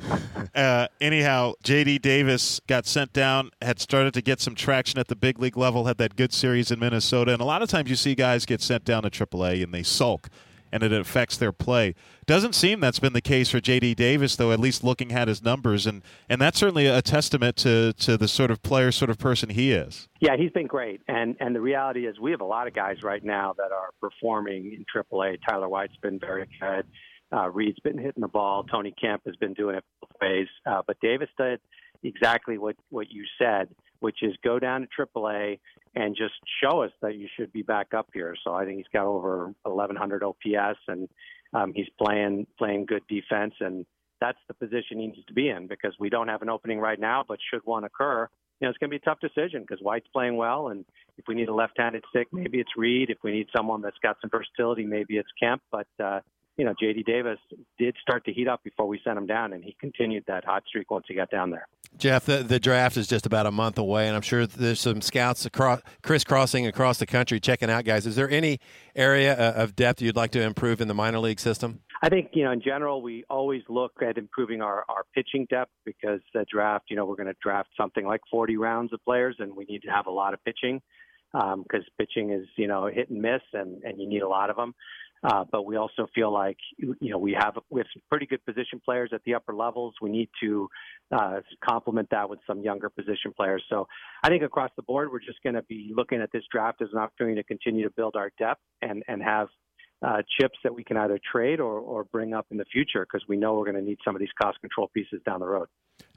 uh, 0.56 0.88
anyhow, 1.00 1.54
J.D. 1.64 2.00
Davis 2.00 2.60
got 2.68 2.86
sent 2.86 3.14
down, 3.14 3.52
had 3.62 3.80
started 3.80 4.14
to 4.16 4.22
get 4.22 4.42
some 4.42 4.54
traction 4.54 5.00
at 5.00 5.08
the 5.08 5.16
big 5.16 5.40
league 5.40 5.56
level, 5.56 5.86
had 5.86 5.98
that 5.98 6.18
good 6.18 6.34
series 6.34 6.72
in 6.72 6.80
Minnesota. 6.80 7.32
And 7.32 7.42
a 7.42 7.46
lot 7.46 7.62
of 7.62 7.70
times 7.70 7.90
you 7.90 7.96
see 7.96 8.16
guys 8.16 8.46
get 8.46 8.62
sent 8.62 8.84
down 8.84 9.04
to 9.04 9.10
AAA 9.10 9.64
and 9.64 9.74
they 9.74 9.84
sulk 9.84 10.30
and 10.72 10.84
it 10.84 10.92
affects 10.92 11.38
their 11.38 11.52
play. 11.52 11.96
Doesn't 12.26 12.54
seem 12.54 12.80
that's 12.80 13.00
been 13.00 13.14
the 13.14 13.22
case 13.22 13.50
for 13.50 13.60
J.D. 13.60 13.96
Davis, 13.96 14.36
though. 14.36 14.52
At 14.52 14.60
least 14.60 14.84
looking 14.84 15.12
at 15.12 15.28
his 15.28 15.44
numbers, 15.44 15.86
and 15.86 16.02
and 16.30 16.40
that's 16.42 16.58
certainly 16.58 16.88
a 16.88 17.02
testament 17.02 17.56
to 17.58 17.94
to 17.94 18.18
the 18.18 18.28
sort 18.28 18.52
of 18.52 18.62
player, 18.62 18.92
sort 18.92 19.10
of 19.10 19.18
person 19.18 19.50
he 19.50 19.72
is. 19.72 20.08
Yeah, 20.20 20.38
he's 20.38 20.52
been 20.52 20.68
great, 20.68 21.02
and 21.08 21.36
and 21.40 21.56
the 21.56 21.62
reality 21.62 22.06
is 22.06 22.20
we 22.20 22.32
have 22.32 22.42
a 22.42 22.46
lot 22.46 22.68
of 22.68 22.74
guys 22.74 23.04
right 23.04 23.24
now 23.24 23.54
that 23.58 23.72
are 23.72 23.90
performing 24.00 24.74
in 24.74 24.86
AAA. 24.94 25.38
Tyler 25.48 25.70
White's 25.70 25.98
been 26.02 26.20
very 26.20 26.48
good. 26.60 26.86
Uh, 27.34 27.50
Reed's 27.50 27.80
been 27.80 27.98
hitting 27.98 28.22
the 28.22 28.28
ball. 28.28 28.64
Tony 28.64 28.94
Kemp 29.00 29.22
has 29.26 29.36
been 29.38 29.54
doing 29.54 29.76
it 29.76 29.84
both 30.02 30.12
ways, 30.22 30.48
uh, 30.66 30.82
but 30.86 31.00
Davis 31.02 31.30
did 31.38 31.60
exactly 32.04 32.58
what 32.58 32.76
what 32.90 33.08
you 33.10 33.24
said, 33.40 33.70
which 34.00 34.18
is 34.22 34.36
go 34.44 34.60
down 34.60 34.82
to 34.82 35.08
AAA 35.08 35.60
and 35.96 36.16
just 36.16 36.34
show 36.64 36.84
us 36.84 36.92
that 37.02 37.16
you 37.16 37.28
should 37.36 37.52
be 37.52 37.62
back 37.62 37.94
up 37.94 38.10
here. 38.14 38.36
So 38.44 38.54
I 38.54 38.66
think 38.66 38.78
he's 38.78 38.86
got 38.94 39.06
over 39.06 39.54
1100 39.64 40.24
OPS 40.24 40.80
and 40.88 41.10
um, 41.54 41.74
he's 41.76 41.90
playing 42.02 42.48
playing 42.58 42.86
good 42.86 43.04
defense 43.10 43.54
and 43.60 43.86
that's 44.22 44.38
the 44.48 44.54
position 44.54 45.00
he 45.00 45.08
needs 45.08 45.26
to 45.28 45.34
be 45.34 45.50
in 45.50 45.68
because 45.68 45.94
we 46.00 46.10
don't 46.10 46.28
have 46.28 46.44
an 46.44 46.50
opening 46.50 46.80
right 46.80 47.00
now, 47.00 47.26
but 47.28 47.40
should 47.52 47.62
one 47.66 47.84
occur, 47.84 48.30
you 48.62 48.68
know, 48.68 48.70
it's 48.70 48.78
going 48.78 48.92
to 48.92 48.98
be 48.98 49.02
a 49.04 49.10
tough 49.10 49.20
decision 49.20 49.62
because 49.62 49.80
White's 49.82 50.08
playing 50.14 50.38
well, 50.38 50.68
and 50.68 50.86
if 51.18 51.26
we 51.28 51.34
need 51.34 51.50
a 51.50 51.54
left-handed 51.54 52.04
stick, 52.10 52.28
maybe 52.32 52.60
it's 52.60 52.70
Reed. 52.78 53.10
If 53.10 53.18
we 53.24 53.32
need 53.32 53.48
someone 53.56 53.82
that's 53.82 53.98
got 54.04 54.18
some 54.22 54.30
versatility, 54.30 54.86
maybe 54.86 55.18
it's 55.18 55.30
Kemp. 55.42 55.64
But 55.72 55.88
uh, 56.02 56.20
you 56.58 56.66
know, 56.66 56.76
J.D. 56.80 57.04
Davis 57.04 57.40
did 57.80 57.96
start 58.00 58.24
to 58.26 58.32
heat 58.32 58.48
up 58.48 58.64
before 58.64 58.88
we 58.88 59.02
sent 59.04 59.18
him 59.18 59.26
down, 59.26 59.54
and 59.54 59.64
he 59.64 59.76
continued 59.80 60.26
that 60.28 60.46
hot 60.46 60.64
streak 60.68 60.92
once 60.92 61.06
he 61.08 61.16
got 61.16 61.32
down 61.32 61.50
there. 61.50 61.68
Jeff, 61.98 62.26
the, 62.26 62.38
the 62.38 62.60
draft 62.60 62.98
is 62.98 63.08
just 63.08 63.26
about 63.26 63.46
a 63.46 63.52
month 63.52 63.78
away, 63.78 64.08
and 64.08 64.16
I'm 64.16 64.22
sure 64.22 64.48
there's 64.48 64.80
some 64.80 65.02
scouts 65.02 65.46
across, 65.46 65.82
crisscrossing 66.02 66.66
across 66.66 66.98
the 66.98 67.06
country 67.06 67.40
checking 67.40 67.70
out 67.70 67.86
guys. 67.86 68.08
Is 68.08 68.16
there 68.16 68.30
any 68.30 68.60
area 68.96 69.34
uh, 69.38 69.62
of 69.62 69.76
depth 69.76 70.02
you'd 70.02 70.16
like 70.16 70.32
to 70.32 70.42
improve 70.42 70.82
in 70.82 70.88
the 70.88 70.94
minor 70.94 71.20
league 71.20 71.40
system? 71.40 71.82
I 72.02 72.10
think, 72.10 72.30
you 72.34 72.44
know, 72.44 72.52
in 72.52 72.62
general, 72.62 73.04
we 73.04 73.24
always 73.30 73.62
look 73.70 73.92
at 74.02 74.18
improving 74.18 74.62
our, 74.62 74.84
our 74.90 75.04
pitching 75.14 75.46
depth 75.50 75.72
because 75.86 76.20
the 76.34 76.46
draft, 76.52 76.86
you 76.90 76.96
know, 76.96 77.06
we're 77.06 77.16
going 77.16 77.28
to 77.28 77.36
draft 77.44 77.70
something 77.78 78.06
like 78.06 78.22
40 78.32 78.58
rounds 78.58 78.92
of 78.94 79.04
players, 79.06 79.36
and 79.38 79.56
we 79.56 79.66
need 79.66 79.84
to 79.84 79.92
have 79.92 80.08
a 80.08 80.12
lot 80.12 80.34
of 80.34 80.44
pitching 80.44 80.82
because 81.32 81.54
um, 81.54 81.98
pitching 82.00 82.32
is, 82.32 82.48
you 82.58 82.68
know, 82.68 82.88
hit 82.88 83.10
and 83.10 83.22
miss, 83.22 83.42
and, 83.54 83.84
and 83.84 84.02
you 84.02 84.10
need 84.10 84.24
a 84.24 84.28
lot 84.28 84.50
of 84.50 84.56
them. 84.56 84.74
Uh, 85.24 85.44
but 85.52 85.66
we 85.66 85.76
also 85.76 86.08
feel 86.16 86.34
like 86.34 86.58
you 86.80 86.96
know 87.02 87.18
we 87.18 87.32
have 87.38 87.56
we 87.70 87.80
have 87.80 87.88
some 87.94 88.02
pretty 88.10 88.26
good 88.26 88.44
position 88.46 88.82
players 88.84 89.12
at 89.14 89.22
the 89.24 89.36
upper 89.36 89.54
levels. 89.54 89.94
We 90.02 90.10
need 90.10 90.30
to 90.42 90.68
uh, 91.12 91.42
complement 91.64 92.10
that 92.10 92.28
with 92.30 92.40
some 92.48 92.62
younger 92.62 92.90
position 92.90 93.32
players. 93.36 93.64
So 93.70 93.88
I 94.24 94.30
think 94.30 94.44
across 94.44 94.72
the 94.76 94.82
board, 94.82 95.12
we're 95.12 95.20
just 95.20 95.42
going 95.44 95.56
to 95.56 95.62
be 95.64 95.92
looking 95.96 96.22
at 96.22 96.32
this 96.32 96.44
draft 96.52 96.82
as 96.82 96.90
an 96.94 97.00
opportunity 97.00 97.36
to 97.36 97.44
continue 97.44 97.84
to 97.84 97.92
build 97.92 98.16
our 98.16 98.32
depth 98.40 98.62
and 98.82 99.04
and 99.08 99.22
have 99.22 99.50
uh, 100.02 100.22
chips 100.40 100.58
that 100.64 100.74
we 100.74 100.84
can 100.84 100.98
either 100.98 101.20
trade 101.32 101.60
or, 101.60 101.80
or 101.80 102.04
bring 102.06 102.34
up 102.34 102.48
in 102.52 102.58
the 102.58 102.66
future 102.66 103.06
because 103.06 103.28
we 103.28 103.38
know 103.38 103.54
we're 103.54 103.66
going 103.66 103.76
to 103.76 103.82
need 103.82 104.00
some 104.04 104.16
of 104.16 104.20
these 104.20 104.32
cost 104.42 104.60
control 104.62 104.90
pieces 104.94 105.22
down 105.26 105.40
the 105.40 105.46
road. 105.46 105.68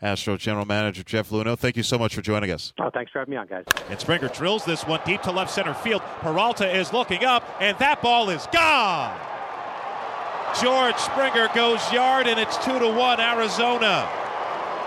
Astro 0.00 0.36
General 0.38 0.64
Manager 0.64 1.02
Jeff 1.02 1.30
Luhnow, 1.30 1.58
thank 1.58 1.76
you 1.76 1.82
so 1.82 1.98
much 1.98 2.14
for 2.14 2.22
joining 2.22 2.50
us. 2.50 2.72
Oh, 2.80 2.90
thanks 2.92 3.12
for 3.12 3.18
having 3.18 3.32
me 3.32 3.36
on, 3.36 3.46
guys. 3.46 3.64
And 3.90 4.00
Springer 4.00 4.28
drills 4.28 4.64
this 4.64 4.86
one 4.86 5.00
deep 5.04 5.20
to 5.22 5.30
left 5.30 5.50
center 5.50 5.74
field. 5.74 6.02
Peralta 6.20 6.70
is 6.74 6.92
looking 6.92 7.24
up, 7.24 7.44
and 7.60 7.78
that 7.78 8.00
ball 8.00 8.30
is 8.30 8.46
gone. 8.52 9.18
George 10.62 10.96
Springer 10.96 11.48
goes 11.54 11.92
yard, 11.92 12.26
and 12.26 12.40
it's 12.40 12.56
two 12.64 12.78
to 12.78 12.88
one 12.88 13.20
Arizona. 13.20 14.08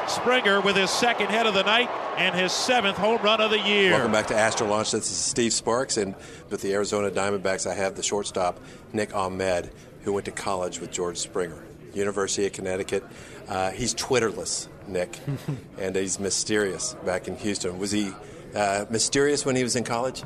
Springer 0.07 0.61
with 0.61 0.75
his 0.75 0.89
second 0.89 1.29
hit 1.29 1.45
of 1.45 1.53
the 1.53 1.63
night 1.63 1.89
and 2.17 2.35
his 2.35 2.51
seventh 2.51 2.97
home 2.97 3.21
run 3.21 3.39
of 3.41 3.51
the 3.51 3.59
year. 3.59 3.91
Welcome 3.91 4.11
back 4.11 4.27
to 4.27 4.35
Astro 4.35 4.67
Launch. 4.67 4.91
This 4.91 5.09
is 5.11 5.17
Steve 5.17 5.53
Sparks, 5.53 5.97
and 5.97 6.15
with 6.49 6.61
the 6.61 6.73
Arizona 6.73 7.11
Diamondbacks, 7.11 7.69
I 7.69 7.73
have 7.75 7.95
the 7.95 8.03
shortstop 8.03 8.59
Nick 8.93 9.15
Ahmed, 9.15 9.69
who 10.01 10.13
went 10.13 10.25
to 10.25 10.31
college 10.31 10.79
with 10.79 10.91
George 10.91 11.17
Springer, 11.17 11.63
University 11.93 12.47
of 12.47 12.53
Connecticut. 12.53 13.03
Uh, 13.47 13.71
he's 13.71 13.93
Twitterless, 13.93 14.67
Nick, 14.87 15.19
and 15.77 15.95
he's 15.95 16.19
mysterious 16.19 16.95
back 17.05 17.27
in 17.27 17.35
Houston. 17.37 17.77
Was 17.77 17.91
he 17.91 18.11
uh, 18.55 18.85
mysterious 18.89 19.45
when 19.45 19.55
he 19.55 19.63
was 19.63 19.75
in 19.75 19.83
college? 19.83 20.23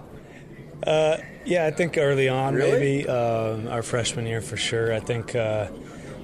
Uh, 0.86 1.18
yeah, 1.46 1.66
I 1.66 1.72
think 1.72 1.98
early 1.98 2.28
on, 2.30 2.56
Really? 2.56 2.72
maybe 2.72 3.08
uh, 3.08 3.70
our 3.70 3.84
freshman 3.84 4.26
year 4.26 4.42
for 4.42 4.58
sure. 4.58 4.94
I 4.94 5.00
think 5.00 5.36
uh, 5.36 5.68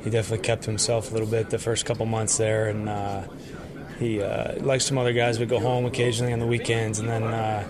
he 0.04 0.10
definitely 0.10 0.44
kept 0.46 0.66
himself 0.66 1.12
a 1.12 1.14
little 1.14 1.28
bit 1.28 1.50
the 1.50 1.60
first 1.60 1.86
couple 1.86 2.06
months 2.06 2.38
there, 2.38 2.70
and 2.70 2.88
uh, 2.90 3.24
he, 4.00 4.22
uh, 4.22 4.62
like 4.63 4.82
some 4.82 4.98
other 4.98 5.13
guys, 5.13 5.39
would 5.39 5.50
go 5.50 5.60
home 5.60 5.86
occasionally 5.86 6.34
on 6.34 6.39
the 6.39 6.46
weekends, 6.48 7.00
and 7.00 7.10
then 7.10 7.24
uh, 7.24 7.68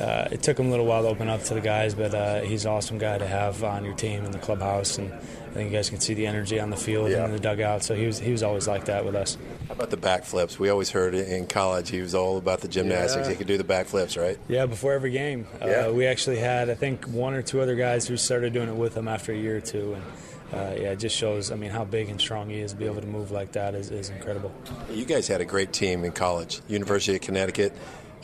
uh, 0.00 0.28
it 0.30 0.42
took 0.42 0.58
him 0.58 0.66
a 0.66 0.70
little 0.70 0.86
while 0.86 1.02
to 1.02 1.08
open 1.08 1.28
up 1.28 1.42
to 1.44 1.54
the 1.54 1.60
guys. 1.60 1.94
But 1.94 2.14
uh, 2.14 2.40
he's 2.40 2.64
an 2.64 2.70
awesome 2.72 2.98
guy 2.98 3.18
to 3.18 3.26
have 3.26 3.62
on 3.64 3.84
your 3.84 3.94
team 3.94 4.24
in 4.24 4.30
the 4.30 4.38
clubhouse, 4.38 4.98
and 4.98 5.12
I 5.12 5.50
think 5.52 5.70
you 5.70 5.76
guys 5.76 5.90
can 5.90 6.00
see 6.00 6.14
the 6.14 6.26
energy 6.26 6.58
on 6.60 6.70
the 6.70 6.76
field 6.76 7.10
Yeah. 7.10 7.18
and 7.24 7.26
in 7.26 7.32
the 7.32 7.38
dugout. 7.40 7.82
So 7.82 7.94
he 7.94 8.06
was 8.06 8.18
he 8.18 8.30
was 8.32 8.42
always 8.42 8.66
like 8.68 8.84
that 8.86 9.04
with 9.04 9.14
us. 9.14 9.36
How 9.66 9.74
about 9.74 9.90
the 9.90 9.96
backflips? 9.98 10.58
We 10.58 10.70
always 10.70 10.90
heard 10.90 11.14
in 11.14 11.46
college 11.46 11.90
he 11.90 12.00
was 12.00 12.14
all 12.14 12.38
about 12.38 12.60
the 12.62 12.68
gymnastics. 12.68 13.26
Yeah. 13.26 13.32
He 13.32 13.36
could 13.36 13.46
do 13.46 13.58
the 13.58 13.64
backflips, 13.64 14.18
right? 14.20 14.38
Yeah, 14.48 14.64
before 14.66 14.94
every 14.94 15.10
game. 15.10 15.46
Yeah. 15.60 15.86
Uh, 15.88 15.92
we 15.92 16.06
actually 16.06 16.38
had, 16.38 16.70
I 16.70 16.74
think, 16.74 17.04
one 17.06 17.34
or 17.34 17.42
two 17.42 17.60
other 17.60 17.74
guys 17.76 18.08
who 18.08 18.16
started 18.16 18.52
doing 18.54 18.68
it 18.70 18.76
with 18.76 18.96
him 18.96 19.08
after 19.08 19.32
a 19.32 19.36
year 19.36 19.58
or 19.58 19.60
two. 19.60 19.92
And 19.94 20.02
uh, 20.52 20.74
yeah, 20.76 20.92
it 20.92 20.98
just 20.98 21.16
shows, 21.16 21.50
I 21.52 21.56
mean, 21.56 21.70
how 21.70 21.84
big 21.84 22.08
and 22.08 22.20
strong 22.20 22.48
he 22.48 22.60
is. 22.60 22.72
To 22.72 22.78
be 22.78 22.86
able 22.86 23.00
to 23.00 23.06
move 23.06 23.30
like 23.30 23.52
that 23.52 23.74
is, 23.74 23.90
is 23.90 24.08
incredible. 24.10 24.52
You 24.90 25.04
guys 25.04 25.28
had 25.28 25.40
a 25.40 25.44
great 25.44 25.72
team 25.72 26.04
in 26.04 26.12
college, 26.12 26.60
University 26.68 27.16
of 27.16 27.22
Connecticut, 27.22 27.72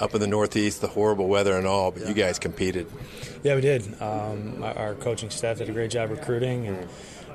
up 0.01 0.15
in 0.15 0.21
the 0.21 0.27
Northeast, 0.27 0.81
the 0.81 0.89
horrible 0.89 1.29
weather 1.29 1.57
and 1.57 1.67
all, 1.67 1.91
but 1.91 2.07
you 2.09 2.15
guys 2.15 2.39
competed. 2.39 2.87
Yeah, 3.43 3.55
we 3.55 3.61
did. 3.61 4.01
Um, 4.01 4.63
our, 4.63 4.79
our 4.79 4.95
coaching 4.95 5.31
staff 5.31 5.59
did 5.59 5.69
a 5.69 5.73
great 5.73 5.91
job 5.91 6.11
recruiting 6.11 6.67
and 6.67 6.89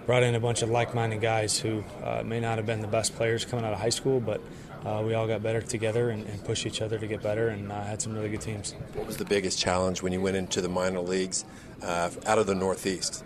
brought 0.06 0.24
in 0.24 0.34
a 0.36 0.40
bunch 0.40 0.62
of 0.62 0.70
like 0.70 0.96
minded 0.96 1.22
guys 1.22 1.60
who 1.60 1.84
uh, 2.04 2.24
may 2.26 2.40
not 2.40 2.58
have 2.58 2.66
been 2.66 2.82
the 2.82 2.88
best 2.88 3.16
players 3.16 3.46
coming 3.46 3.64
out 3.64 3.74
of 3.74 3.80
high 3.80 3.90
school, 3.90 4.20
but 4.20 4.42
uh, 4.86 5.04
we 5.06 5.14
all 5.14 5.28
got 5.28 5.44
better 5.44 5.62
together 5.62 6.10
and, 6.10 6.26
and 6.26 6.44
pushed 6.44 6.66
each 6.66 6.82
other 6.82 6.98
to 6.98 7.06
get 7.06 7.22
better 7.22 7.50
and 7.50 7.72
uh, 7.72 7.84
had 7.84 8.02
some 8.02 8.14
really 8.14 8.30
good 8.30 8.42
teams. 8.42 8.74
What 8.94 9.06
was 9.06 9.18
the 9.18 9.26
biggest 9.26 9.60
challenge 9.60 10.02
when 10.02 10.12
you 10.14 10.22
went 10.22 10.36
into 10.36 10.62
the 10.62 10.70
minor 10.70 11.02
leagues 11.02 11.46
uh, 11.84 12.10
out 12.26 12.40
of 12.40 12.48
the 12.48 12.56
Northeast? 12.56 13.24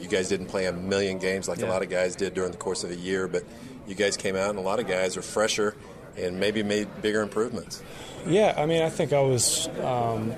You 0.00 0.08
guys 0.08 0.28
didn't 0.28 0.46
play 0.46 0.66
a 0.66 0.72
million 0.72 1.18
games 1.18 1.48
like 1.48 1.62
a 1.62 1.66
lot 1.66 1.82
of 1.82 1.90
guys 1.90 2.16
did 2.16 2.34
during 2.34 2.52
the 2.52 2.58
course 2.58 2.84
of 2.84 2.90
a 2.90 2.96
year, 2.96 3.28
but 3.28 3.44
you 3.86 3.94
guys 3.94 4.16
came 4.16 4.36
out, 4.36 4.50
and 4.50 4.58
a 4.58 4.62
lot 4.62 4.80
of 4.80 4.86
guys 4.86 5.16
are 5.16 5.22
fresher 5.22 5.74
and 6.16 6.40
maybe 6.40 6.62
made 6.62 6.88
bigger 7.02 7.20
improvements. 7.20 7.82
Yeah, 8.26 8.54
I 8.56 8.66
mean, 8.66 8.82
I 8.82 8.88
think 8.88 9.12
I 9.12 9.20
was, 9.20 9.68
um, 9.82 10.32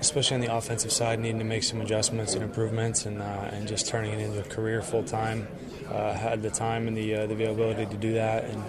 especially 0.00 0.36
on 0.36 0.40
the 0.40 0.54
offensive 0.54 0.92
side, 0.92 1.18
needing 1.18 1.38
to 1.40 1.44
make 1.44 1.62
some 1.62 1.80
adjustments 1.80 2.34
and 2.34 2.42
improvements, 2.42 3.04
and 3.04 3.20
uh, 3.20 3.50
and 3.52 3.68
just 3.68 3.88
turning 3.88 4.12
it 4.12 4.20
into 4.20 4.40
a 4.40 4.44
career 4.44 4.82
full 4.82 5.02
time. 5.02 5.46
Uh, 5.88 6.12
had 6.12 6.42
the 6.42 6.50
time 6.50 6.86
and 6.86 6.94
the 6.94 7.14
uh, 7.14 7.26
the 7.26 7.32
availability 7.32 7.86
to 7.86 7.96
do 7.96 8.12
that, 8.12 8.44
and 8.44 8.62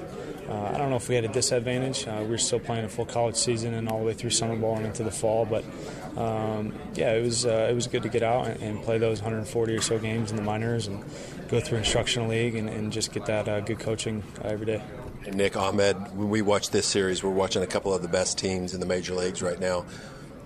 uh, 0.50 0.72
I 0.74 0.78
don't 0.78 0.90
know 0.90 0.96
if 0.96 1.10
we 1.10 1.16
had 1.16 1.26
a 1.26 1.30
disadvantage. 1.30 2.08
Uh, 2.08 2.20
we 2.22 2.30
were 2.30 2.38
still 2.38 2.60
playing 2.60 2.86
a 2.86 2.90
full 2.90 3.06
college 3.06 3.36
season 3.36 3.74
and 3.74 3.90
all 3.90 4.00
the 4.00 4.06
way 4.06 4.14
through 4.14 4.30
summer 4.30 4.56
ball 4.56 4.78
and 4.78 4.86
into 4.86 5.04
the 5.04 5.12
fall, 5.12 5.46
but 5.46 5.66
um, 6.18 6.74
yeah, 6.96 7.14
it 7.14 7.24
was 7.24 7.46
uh, 7.46 7.68
it 7.70 7.74
was 7.74 7.88
good 7.88 8.04
to 8.04 8.10
get 8.10 8.24
out 8.24 8.48
and, 8.48 8.62
and 8.62 8.84
play 8.84 8.98
those 8.98 9.22
140 9.22 9.76
or 9.76 9.82
so 9.82 10.00
games 10.00 10.32
in 10.32 10.38
the 10.38 10.44
minors 10.44 10.88
and 10.88 11.04
go 11.50 11.60
through 11.60 11.78
instructional 11.78 12.28
league 12.28 12.56
and, 12.56 12.70
and 12.70 12.92
just 12.92 13.12
get 13.12 13.26
that 13.26 13.48
uh, 13.48 13.60
good 13.62 13.80
coaching 13.80 14.24
uh, 14.44 14.48
every 14.50 14.66
day. 14.66 14.82
And 15.26 15.36
Nick 15.36 15.58
Ahmed, 15.58 15.96
when 16.16 16.30
we 16.30 16.42
watch 16.42 16.70
this 16.72 16.86
series, 16.86 17.24
we're 17.24 17.30
watching 17.30 17.62
a 17.62 17.68
couple 17.68 17.94
of 17.94 18.02
the 18.02 18.08
best 18.08 18.38
teams 18.38 18.74
in 18.74 18.80
the 18.80 18.86
major 18.86 19.14
leagues 19.14 19.42
right 19.42 19.60
now. 19.60 19.86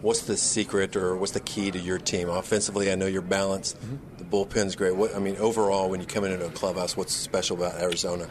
What's 0.02 0.24
the 0.24 0.36
secret 0.36 0.98
or 0.98 1.16
what's 1.16 1.32
the 1.32 1.40
key 1.40 1.72
to 1.72 1.80
your 1.80 1.98
team? 1.98 2.28
Offensively, 2.28 2.92
I 2.92 2.96
know 2.96 3.06
you're 3.06 3.22
balanced. 3.22 3.78
The 4.18 4.26
bullpen's 4.26 4.76
great. 4.76 4.96
What 4.96 5.16
I 5.16 5.20
mean, 5.20 5.38
overall, 5.38 5.90
when 5.90 6.02
you 6.02 6.06
come 6.06 6.26
into 6.26 6.46
a 6.46 6.50
clubhouse, 6.50 6.98
what's 6.98 7.14
special 7.14 7.56
about 7.56 7.82
Arizona? 7.82 8.28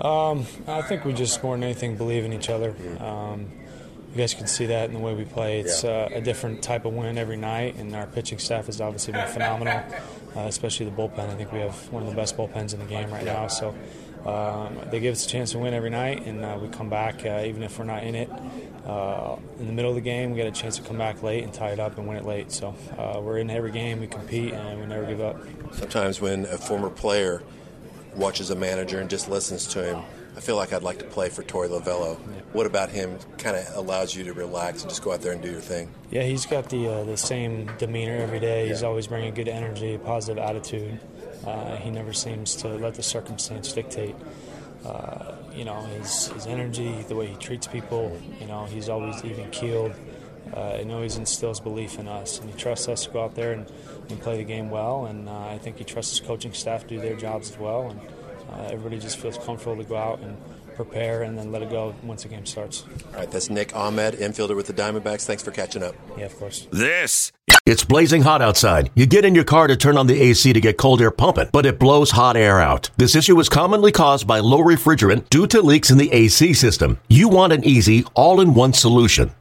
Um, 0.00 0.46
I 0.66 0.80
think 0.80 1.04
we 1.04 1.12
just 1.12 1.42
more 1.42 1.54
than 1.54 1.64
anything 1.64 1.96
believe 1.96 2.24
in 2.24 2.32
each 2.32 2.48
other. 2.48 2.74
Um, 2.98 3.50
you 4.10 4.16
guys 4.16 4.34
can 4.34 4.46
see 4.46 4.66
that 4.66 4.88
in 4.88 4.94
the 4.94 5.00
way 5.00 5.14
we 5.14 5.24
play. 5.24 5.60
It's 5.60 5.84
uh, 5.84 6.08
a 6.12 6.20
different 6.20 6.62
type 6.62 6.84
of 6.84 6.94
win 6.94 7.16
every 7.16 7.36
night, 7.36 7.76
and 7.76 7.94
our 7.94 8.06
pitching 8.06 8.38
staff 8.38 8.66
has 8.66 8.80
obviously 8.80 9.12
been 9.12 9.28
phenomenal, 9.28 9.82
uh, 10.36 10.40
especially 10.40 10.86
the 10.86 10.92
bullpen. 10.92 11.30
I 11.30 11.34
think 11.36 11.52
we 11.52 11.60
have 11.60 11.92
one 11.92 12.02
of 12.02 12.08
the 12.08 12.16
best 12.16 12.36
bullpens 12.36 12.72
in 12.74 12.80
the 12.80 12.86
game 12.86 13.10
right 13.10 13.24
now. 13.24 13.46
So 13.46 13.74
um, 14.26 14.78
they 14.90 14.98
give 14.98 15.12
us 15.12 15.24
a 15.26 15.28
chance 15.28 15.52
to 15.52 15.58
win 15.58 15.74
every 15.74 15.90
night, 15.90 16.26
and 16.26 16.44
uh, 16.44 16.58
we 16.60 16.68
come 16.68 16.90
back 16.90 17.24
uh, 17.24 17.44
even 17.46 17.62
if 17.62 17.78
we're 17.78 17.84
not 17.84 18.02
in 18.02 18.16
it. 18.16 18.30
Uh, 18.84 19.36
in 19.60 19.66
the 19.68 19.72
middle 19.72 19.90
of 19.90 19.94
the 19.94 20.00
game, 20.00 20.30
we 20.30 20.36
get 20.36 20.46
a 20.46 20.50
chance 20.50 20.76
to 20.76 20.82
come 20.82 20.98
back 20.98 21.22
late 21.22 21.44
and 21.44 21.54
tie 21.54 21.70
it 21.70 21.78
up 21.78 21.96
and 21.96 22.08
win 22.08 22.16
it 22.16 22.24
late. 22.24 22.50
So 22.50 22.74
uh, 22.98 23.20
we're 23.22 23.38
in 23.38 23.48
every 23.48 23.70
game, 23.70 24.00
we 24.00 24.08
compete, 24.08 24.52
and 24.54 24.80
we 24.80 24.86
never 24.86 25.06
give 25.06 25.20
up. 25.20 25.40
Sometimes 25.72 26.20
when 26.20 26.46
a 26.46 26.58
former 26.58 26.90
player 26.90 27.42
watches 28.16 28.50
a 28.50 28.56
manager 28.56 28.98
and 28.98 29.08
just 29.08 29.28
listens 29.28 29.68
to 29.68 29.84
him, 29.84 30.02
I 30.36 30.40
feel 30.40 30.56
like 30.56 30.72
I'd 30.72 30.82
like 30.82 30.98
to 31.00 31.04
play 31.04 31.28
for 31.28 31.42
Torey 31.42 31.68
Lovullo. 31.68 32.16
What 32.52 32.66
about 32.66 32.90
him 32.90 33.18
kind 33.38 33.56
of 33.56 33.66
allows 33.76 34.14
you 34.14 34.24
to 34.24 34.32
relax 34.32 34.82
and 34.82 34.90
just 34.90 35.02
go 35.02 35.12
out 35.12 35.22
there 35.22 35.32
and 35.32 35.42
do 35.42 35.50
your 35.50 35.60
thing? 35.60 35.92
Yeah, 36.10 36.22
he's 36.22 36.46
got 36.46 36.68
the 36.70 36.88
uh, 36.88 37.04
the 37.04 37.16
same 37.16 37.70
demeanor 37.78 38.16
every 38.16 38.40
day. 38.40 38.68
He's 38.68 38.82
always 38.82 39.06
bringing 39.06 39.34
good 39.34 39.48
energy, 39.48 39.98
positive 39.98 40.42
attitude. 40.42 41.00
Uh, 41.46 41.76
he 41.76 41.90
never 41.90 42.12
seems 42.12 42.54
to 42.56 42.68
let 42.68 42.94
the 42.94 43.02
circumstance 43.02 43.72
dictate. 43.72 44.14
Uh, 44.84 45.36
you 45.54 45.64
know 45.64 45.80
his 45.80 46.28
his 46.28 46.46
energy, 46.46 47.02
the 47.08 47.16
way 47.16 47.26
he 47.26 47.36
treats 47.36 47.66
people. 47.66 48.18
You 48.40 48.46
know 48.46 48.64
he's 48.66 48.88
always 48.88 49.24
even 49.24 49.50
keeled. 49.50 49.94
Uh, 50.54 50.78
I 50.80 50.82
know 50.84 51.02
he 51.02 51.14
instills 51.14 51.60
belief 51.60 51.98
in 51.98 52.08
us, 52.08 52.40
and 52.40 52.50
he 52.50 52.56
trusts 52.56 52.88
us 52.88 53.04
to 53.04 53.10
go 53.10 53.24
out 53.24 53.34
there 53.34 53.52
and, 53.52 53.70
and 54.08 54.20
play 54.20 54.36
the 54.38 54.44
game 54.44 54.70
well. 54.70 55.06
And 55.06 55.28
uh, 55.28 55.46
I 55.46 55.58
think 55.58 55.78
he 55.78 55.84
trusts 55.84 56.18
his 56.18 56.26
coaching 56.26 56.52
staff 56.52 56.82
to 56.82 56.88
do 56.88 57.00
their 57.00 57.14
jobs 57.16 57.50
as 57.50 57.58
well. 57.58 57.90
And 57.90 58.00
uh, 58.52 58.68
everybody 58.70 58.98
just 58.98 59.18
feels 59.18 59.38
comfortable 59.38 59.76
to 59.76 59.88
go 59.88 59.96
out 59.96 60.20
and 60.20 60.36
prepare, 60.76 61.22
and 61.22 61.36
then 61.36 61.52
let 61.52 61.60
it 61.62 61.70
go 61.70 61.94
once 62.02 62.22
the 62.22 62.28
game 62.28 62.46
starts. 62.46 62.84
All 63.12 63.20
right, 63.20 63.30
that's 63.30 63.50
Nick 63.50 63.76
Ahmed, 63.76 64.14
infielder 64.14 64.56
with 64.56 64.66
the 64.66 64.72
Diamondbacks. 64.72 65.26
Thanks 65.26 65.42
for 65.42 65.50
catching 65.50 65.82
up. 65.82 65.94
Yeah, 66.16 66.24
of 66.24 66.38
course. 66.38 66.66
This 66.72 67.32
It's 67.66 67.84
blazing 67.84 68.22
hot 68.22 68.40
outside. 68.40 68.90
You 68.94 69.04
get 69.06 69.24
in 69.26 69.34
your 69.34 69.44
car 69.44 69.66
to 69.66 69.76
turn 69.76 69.98
on 69.98 70.06
the 70.06 70.20
AC 70.20 70.52
to 70.52 70.60
get 70.60 70.78
cold 70.78 71.02
air 71.02 71.10
pumping, 71.10 71.50
but 71.52 71.66
it 71.66 71.78
blows 71.78 72.12
hot 72.12 72.36
air 72.36 72.60
out. 72.60 72.90
This 72.96 73.14
issue 73.14 73.38
is 73.40 73.48
commonly 73.48 73.92
caused 73.92 74.26
by 74.26 74.40
low 74.40 74.60
refrigerant 74.60 75.28
due 75.28 75.46
to 75.48 75.60
leaks 75.60 75.90
in 75.90 75.98
the 75.98 76.10
AC 76.12 76.54
system. 76.54 76.98
You 77.08 77.28
want 77.28 77.52
an 77.52 77.64
easy, 77.64 78.04
all 78.14 78.40
in 78.40 78.54
one 78.54 78.72
solution 78.72 79.32